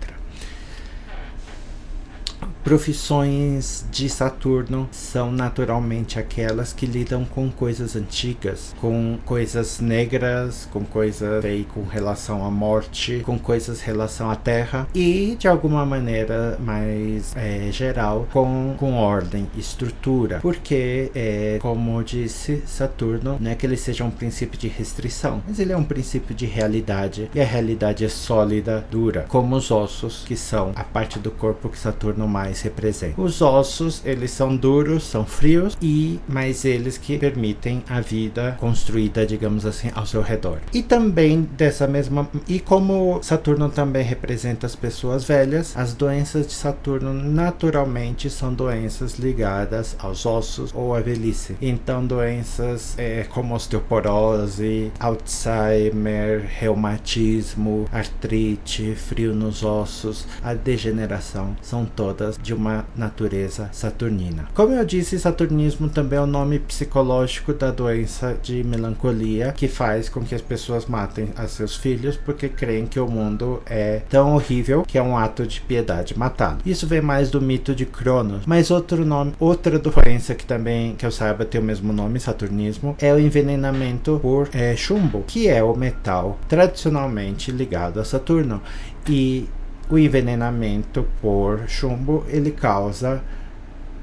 Profissões 2.64 3.84
de 3.92 4.08
Saturno 4.08 4.88
são 4.90 5.30
naturalmente 5.30 6.18
aquelas 6.18 6.72
que 6.72 6.86
lidam 6.86 7.22
com 7.22 7.50
coisas 7.50 7.94
antigas, 7.94 8.74
com 8.80 9.18
coisas 9.26 9.80
negras, 9.80 10.66
com 10.72 10.82
coisas 10.82 11.44
aí, 11.44 11.64
com 11.64 11.84
relação 11.84 12.42
à 12.42 12.50
morte, 12.50 13.20
com 13.22 13.38
coisas 13.38 13.82
relação 13.82 14.30
à 14.30 14.34
terra 14.34 14.88
e 14.94 15.36
de 15.38 15.46
alguma 15.46 15.84
maneira 15.84 16.56
mais 16.58 17.36
é, 17.36 17.70
geral 17.70 18.26
com, 18.32 18.74
com 18.78 18.94
ordem, 18.94 19.46
estrutura, 19.58 20.38
porque 20.40 21.10
é, 21.14 21.58
como 21.60 22.02
disse 22.02 22.62
Saturno, 22.66 23.36
não 23.38 23.50
é 23.50 23.54
que 23.54 23.66
ele 23.66 23.76
seja 23.76 24.04
um 24.04 24.10
princípio 24.10 24.58
de 24.58 24.68
restrição, 24.68 25.42
mas 25.46 25.58
ele 25.58 25.74
é 25.74 25.76
um 25.76 25.84
princípio 25.84 26.34
de 26.34 26.46
realidade 26.46 27.30
e 27.34 27.40
a 27.42 27.44
realidade 27.44 28.06
é 28.06 28.08
sólida, 28.08 28.86
dura, 28.90 29.26
como 29.28 29.54
os 29.54 29.70
ossos 29.70 30.24
que 30.26 30.34
são 30.34 30.72
a 30.74 30.82
parte 30.82 31.18
do 31.18 31.30
corpo 31.30 31.68
que 31.68 31.78
Saturno 31.78 32.26
mais 32.26 32.53
representa. 32.62 33.20
Os 33.20 33.40
ossos, 33.42 34.02
eles 34.04 34.30
são 34.30 34.56
duros, 34.56 35.04
são 35.04 35.24
frios 35.24 35.76
e 35.80 36.18
mas 36.28 36.64
eles 36.64 36.98
que 36.98 37.18
permitem 37.18 37.82
a 37.88 38.00
vida 38.00 38.56
construída, 38.60 39.26
digamos 39.26 39.66
assim, 39.66 39.90
ao 39.94 40.06
seu 40.06 40.22
redor. 40.22 40.58
E 40.72 40.82
também 40.82 41.42
dessa 41.56 41.86
mesma 41.86 42.28
e 42.48 42.60
como 42.60 43.22
Saturno 43.22 43.68
também 43.68 44.02
representa 44.02 44.66
as 44.66 44.76
pessoas 44.76 45.24
velhas, 45.24 45.76
as 45.76 45.94
doenças 45.94 46.46
de 46.46 46.52
Saturno 46.52 47.12
naturalmente 47.12 48.30
são 48.30 48.52
doenças 48.52 49.18
ligadas 49.18 49.96
aos 49.98 50.26
ossos 50.26 50.70
ou 50.74 50.94
à 50.94 51.00
velhice. 51.00 51.56
Então 51.60 52.06
doenças 52.06 52.94
é, 52.98 53.24
como 53.24 53.54
osteoporose, 53.54 54.92
Alzheimer, 54.98 56.44
reumatismo, 56.58 57.86
artrite, 57.92 58.94
frio 58.94 59.34
nos 59.34 59.62
ossos, 59.62 60.26
a 60.42 60.54
degeneração 60.54 61.56
são 61.62 61.84
todas 61.84 62.38
de 62.44 62.52
uma 62.52 62.84
natureza 62.94 63.70
saturnina. 63.72 64.46
Como 64.54 64.74
eu 64.74 64.84
disse, 64.84 65.18
saturnismo 65.18 65.88
também 65.88 66.18
é 66.18 66.22
o 66.22 66.26
nome 66.26 66.58
psicológico 66.58 67.54
da 67.54 67.70
doença 67.70 68.36
de 68.42 68.62
melancolia 68.62 69.52
que 69.52 69.66
faz 69.66 70.10
com 70.10 70.20
que 70.20 70.34
as 70.34 70.42
pessoas 70.42 70.84
matem 70.84 71.30
a 71.36 71.48
seus 71.48 71.74
filhos 71.74 72.16
porque 72.16 72.48
creem 72.48 72.86
que 72.86 73.00
o 73.00 73.08
mundo 73.08 73.62
é 73.64 74.02
tão 74.10 74.34
horrível 74.34 74.84
que 74.86 74.98
é 74.98 75.02
um 75.02 75.16
ato 75.16 75.46
de 75.46 75.62
piedade 75.62 76.16
matá-lo. 76.16 76.58
Isso 76.66 76.86
vem 76.86 77.00
mais 77.00 77.30
do 77.30 77.40
mito 77.40 77.74
de 77.74 77.86
Cronos, 77.86 78.44
mas 78.46 78.70
outro 78.70 79.04
nome, 79.04 79.32
outra 79.40 79.78
doença 79.78 80.34
que 80.34 80.44
também 80.44 80.94
que 80.94 81.06
eu 81.06 81.10
saiba 81.10 81.46
tem 81.46 81.60
o 81.60 81.64
mesmo 81.64 81.92
nome, 81.92 82.20
saturnismo, 82.20 82.94
é 83.00 83.12
o 83.12 83.18
envenenamento 83.18 84.18
por 84.20 84.50
é, 84.52 84.76
chumbo, 84.76 85.24
que 85.26 85.48
é 85.48 85.62
o 85.62 85.74
metal 85.74 86.38
tradicionalmente 86.46 87.50
ligado 87.50 87.98
a 87.98 88.04
Saturno 88.04 88.60
e 89.08 89.48
o 89.90 89.98
envenenamento 89.98 91.06
por 91.20 91.68
chumbo 91.68 92.24
ele 92.28 92.50
causa 92.50 93.22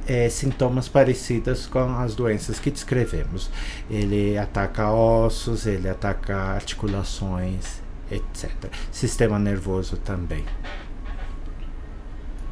é, 0.08 0.30
sintomas 0.30 0.88
parecidos 0.88 1.68
com 1.68 1.98
as 1.98 2.16
doenças 2.16 2.60
que 2.60 2.72
descrevemos. 2.72 3.50
Ele 3.90 4.38
ataca 4.38 4.92
ossos, 4.92 5.66
ele 5.66 5.90
ataca 5.90 6.36
articulações, 6.36 7.82
etc. 8.12 8.52
Sistema 8.92 9.40
nervoso 9.40 9.98
também. 9.98 10.44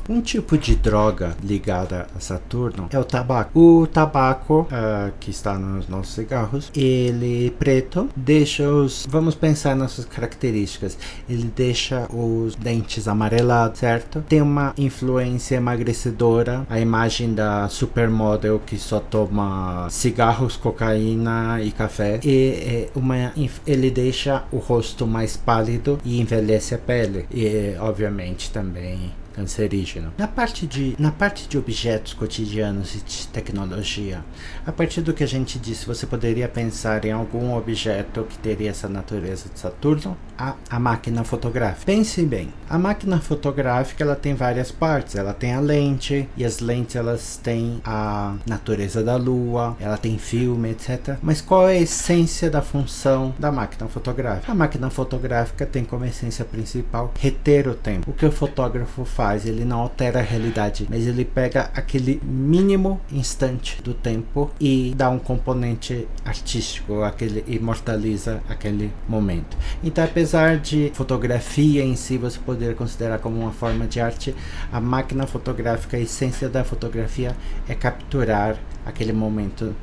Um 0.10 0.22
tipo 0.22 0.58
de 0.58 0.76
droga 0.76 1.38
ligada 1.44 2.08
a 2.16 2.20
Saturno 2.20 2.88
é 2.90 2.98
o 2.98 3.04
tabaco. 3.04 3.60
O 3.60 3.86
tabaco 3.86 4.62
uh, 4.62 5.14
que 5.20 5.30
está 5.30 5.54
nos 5.54 5.88
nossos 5.88 6.16
cigarros, 6.16 6.72
ele 6.76 7.52
preto 7.60 8.10
deixa 8.16 8.68
os. 8.68 9.06
Vamos 9.08 9.36
pensar 9.36 9.76
nas 9.76 9.92
suas 9.92 10.08
características. 10.08 10.98
Ele 11.30 11.52
deixa 11.56 12.08
os 12.12 12.56
dentes 12.56 13.08
amarelados, 13.08 13.82
certo? 13.82 14.24
Tem 14.28 14.42
uma 14.42 14.74
influência 14.80 15.58
emagrecedora. 15.58 16.66
A 16.68 16.80
imagem 16.80 17.36
da 17.36 17.70
supermodel 17.70 18.60
que 18.66 18.80
só 18.80 19.00
toma 19.00 19.88
cigarros, 19.92 20.58
cocaína 20.58 21.62
e 21.62 21.70
café. 21.70 22.20
E 22.24 22.90
é 22.90 22.90
uma, 22.96 23.32
ele 23.68 23.92
deixa 23.92 24.44
o 24.52 24.58
rosto 24.58 25.06
mais 25.06 25.38
pálido 25.38 26.00
e 26.04 26.20
envelhece 26.20 26.74
a 26.74 26.80
pele. 26.80 27.28
E, 27.32 27.76
obviamente, 27.80 28.50
também 28.50 29.12
cancerígeno. 29.40 30.12
Na 30.18 30.28
parte 30.28 30.68
de, 30.68 30.96
na 31.00 31.12
parte 31.12 31.48
de 31.48 31.58
objetos 31.58 32.14
cotidianos 32.14 32.96
e 32.96 33.00
de 33.00 33.28
tecnologia, 33.28 34.24
a 34.66 34.72
partir 34.72 35.02
do 35.02 35.14
que 35.14 35.24
a 35.24 35.28
gente 35.28 35.58
disse, 35.58 35.86
você 35.86 36.06
poderia 36.06 36.48
pensar 36.48 37.06
em 37.06 37.12
algum 37.12 37.56
objeto 37.56 38.26
que 38.30 38.38
teria 38.38 38.70
essa 38.70 38.90
natureza 38.90 39.50
de 39.54 39.58
Saturno? 39.58 40.18
A, 40.38 40.56
a 40.70 40.80
máquina 40.80 41.24
fotográfica. 41.24 41.86
Pense 41.86 42.22
bem, 42.24 42.54
a 42.70 42.78
máquina 42.78 43.20
fotográfica 43.20 44.04
ela 44.04 44.16
tem 44.16 44.34
várias 44.34 44.72
partes. 44.72 45.16
Ela 45.16 45.34
tem 45.34 45.54
a 45.54 45.60
lente 45.60 46.28
e 46.36 46.46
as 46.46 46.60
lentes 46.60 46.96
elas 46.96 47.38
têm 47.38 47.82
a 47.84 48.36
natureza 48.46 49.04
da 49.04 49.16
lua, 49.16 49.76
ela 49.80 49.98
tem 49.98 50.18
filme, 50.18 50.72
etc. 50.72 51.18
Mas 51.22 51.42
qual 51.42 51.68
é 51.68 51.74
a 51.74 51.82
essência 51.82 52.50
da 52.50 52.62
função 52.62 53.34
da 53.40 53.52
máquina 53.52 53.88
fotográfica? 53.88 54.52
A 54.52 54.56
máquina 54.56 54.90
fotográfica 54.90 55.66
tem 55.66 55.84
como 55.84 56.06
essência 56.06 56.46
principal 56.46 57.14
reter 57.20 57.68
o 57.68 57.74
tempo. 57.74 58.10
O 58.12 58.14
que 58.14 58.26
o 58.26 58.32
fotógrafo 58.32 59.06
faz 59.06 59.29
faz, 59.30 59.46
ele 59.46 59.64
não 59.64 59.82
altera 59.82 60.20
a 60.20 60.24
realidade, 60.24 60.88
mas 60.90 61.06
ele 61.06 61.24
pega 61.24 61.70
aquele 61.76 62.20
mínimo 62.24 63.00
instante 63.12 63.80
do 63.84 63.94
tempo 63.94 64.50
e 64.60 64.92
dá 64.98 65.08
um 65.10 65.20
componente 65.20 66.08
artístico, 66.26 67.04
aquele 67.04 67.44
imortaliza 67.48 68.42
aquele 68.50 68.92
momento. 69.08 69.56
Então, 69.84 70.04
apesar 70.04 70.58
de 70.58 70.92
fotografia 70.96 71.84
em 71.84 71.96
si 71.96 72.18
você 72.18 72.40
poder 72.40 72.76
considerar 72.76 73.20
como 73.20 73.40
uma 73.40 73.52
forma 73.52 73.86
de 73.86 74.00
arte, 74.00 74.36
a 74.72 74.82
máquina 74.82 75.28
fotográfica, 75.28 75.96
a 75.98 76.00
essência 76.00 76.50
da 76.50 76.64
fotografia 76.64 77.36
é 77.68 77.76
capturar 77.76 78.58
aquele 78.84 79.14
momento 79.14 79.76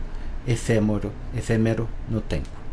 efêmero, 0.46 1.12
efêmero 1.37 1.88
no 2.09 2.20
tempo. 2.20 2.65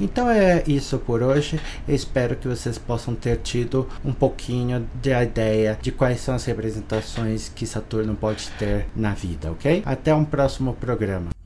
Então 0.00 0.30
é 0.30 0.62
isso 0.66 0.98
por 0.98 1.22
hoje. 1.22 1.60
Eu 1.88 1.94
espero 1.94 2.36
que 2.36 2.46
vocês 2.46 2.78
possam 2.78 3.14
ter 3.14 3.38
tido 3.38 3.88
um 4.04 4.12
pouquinho 4.12 4.86
de 5.02 5.10
ideia 5.10 5.78
de 5.80 5.90
quais 5.90 6.20
são 6.20 6.34
as 6.34 6.44
representações 6.44 7.48
que 7.48 7.66
Saturno 7.66 8.14
pode 8.14 8.48
ter 8.58 8.86
na 8.94 9.12
vida, 9.12 9.50
ok? 9.50 9.82
Até 9.84 10.14
um 10.14 10.24
próximo 10.24 10.74
programa. 10.74 11.39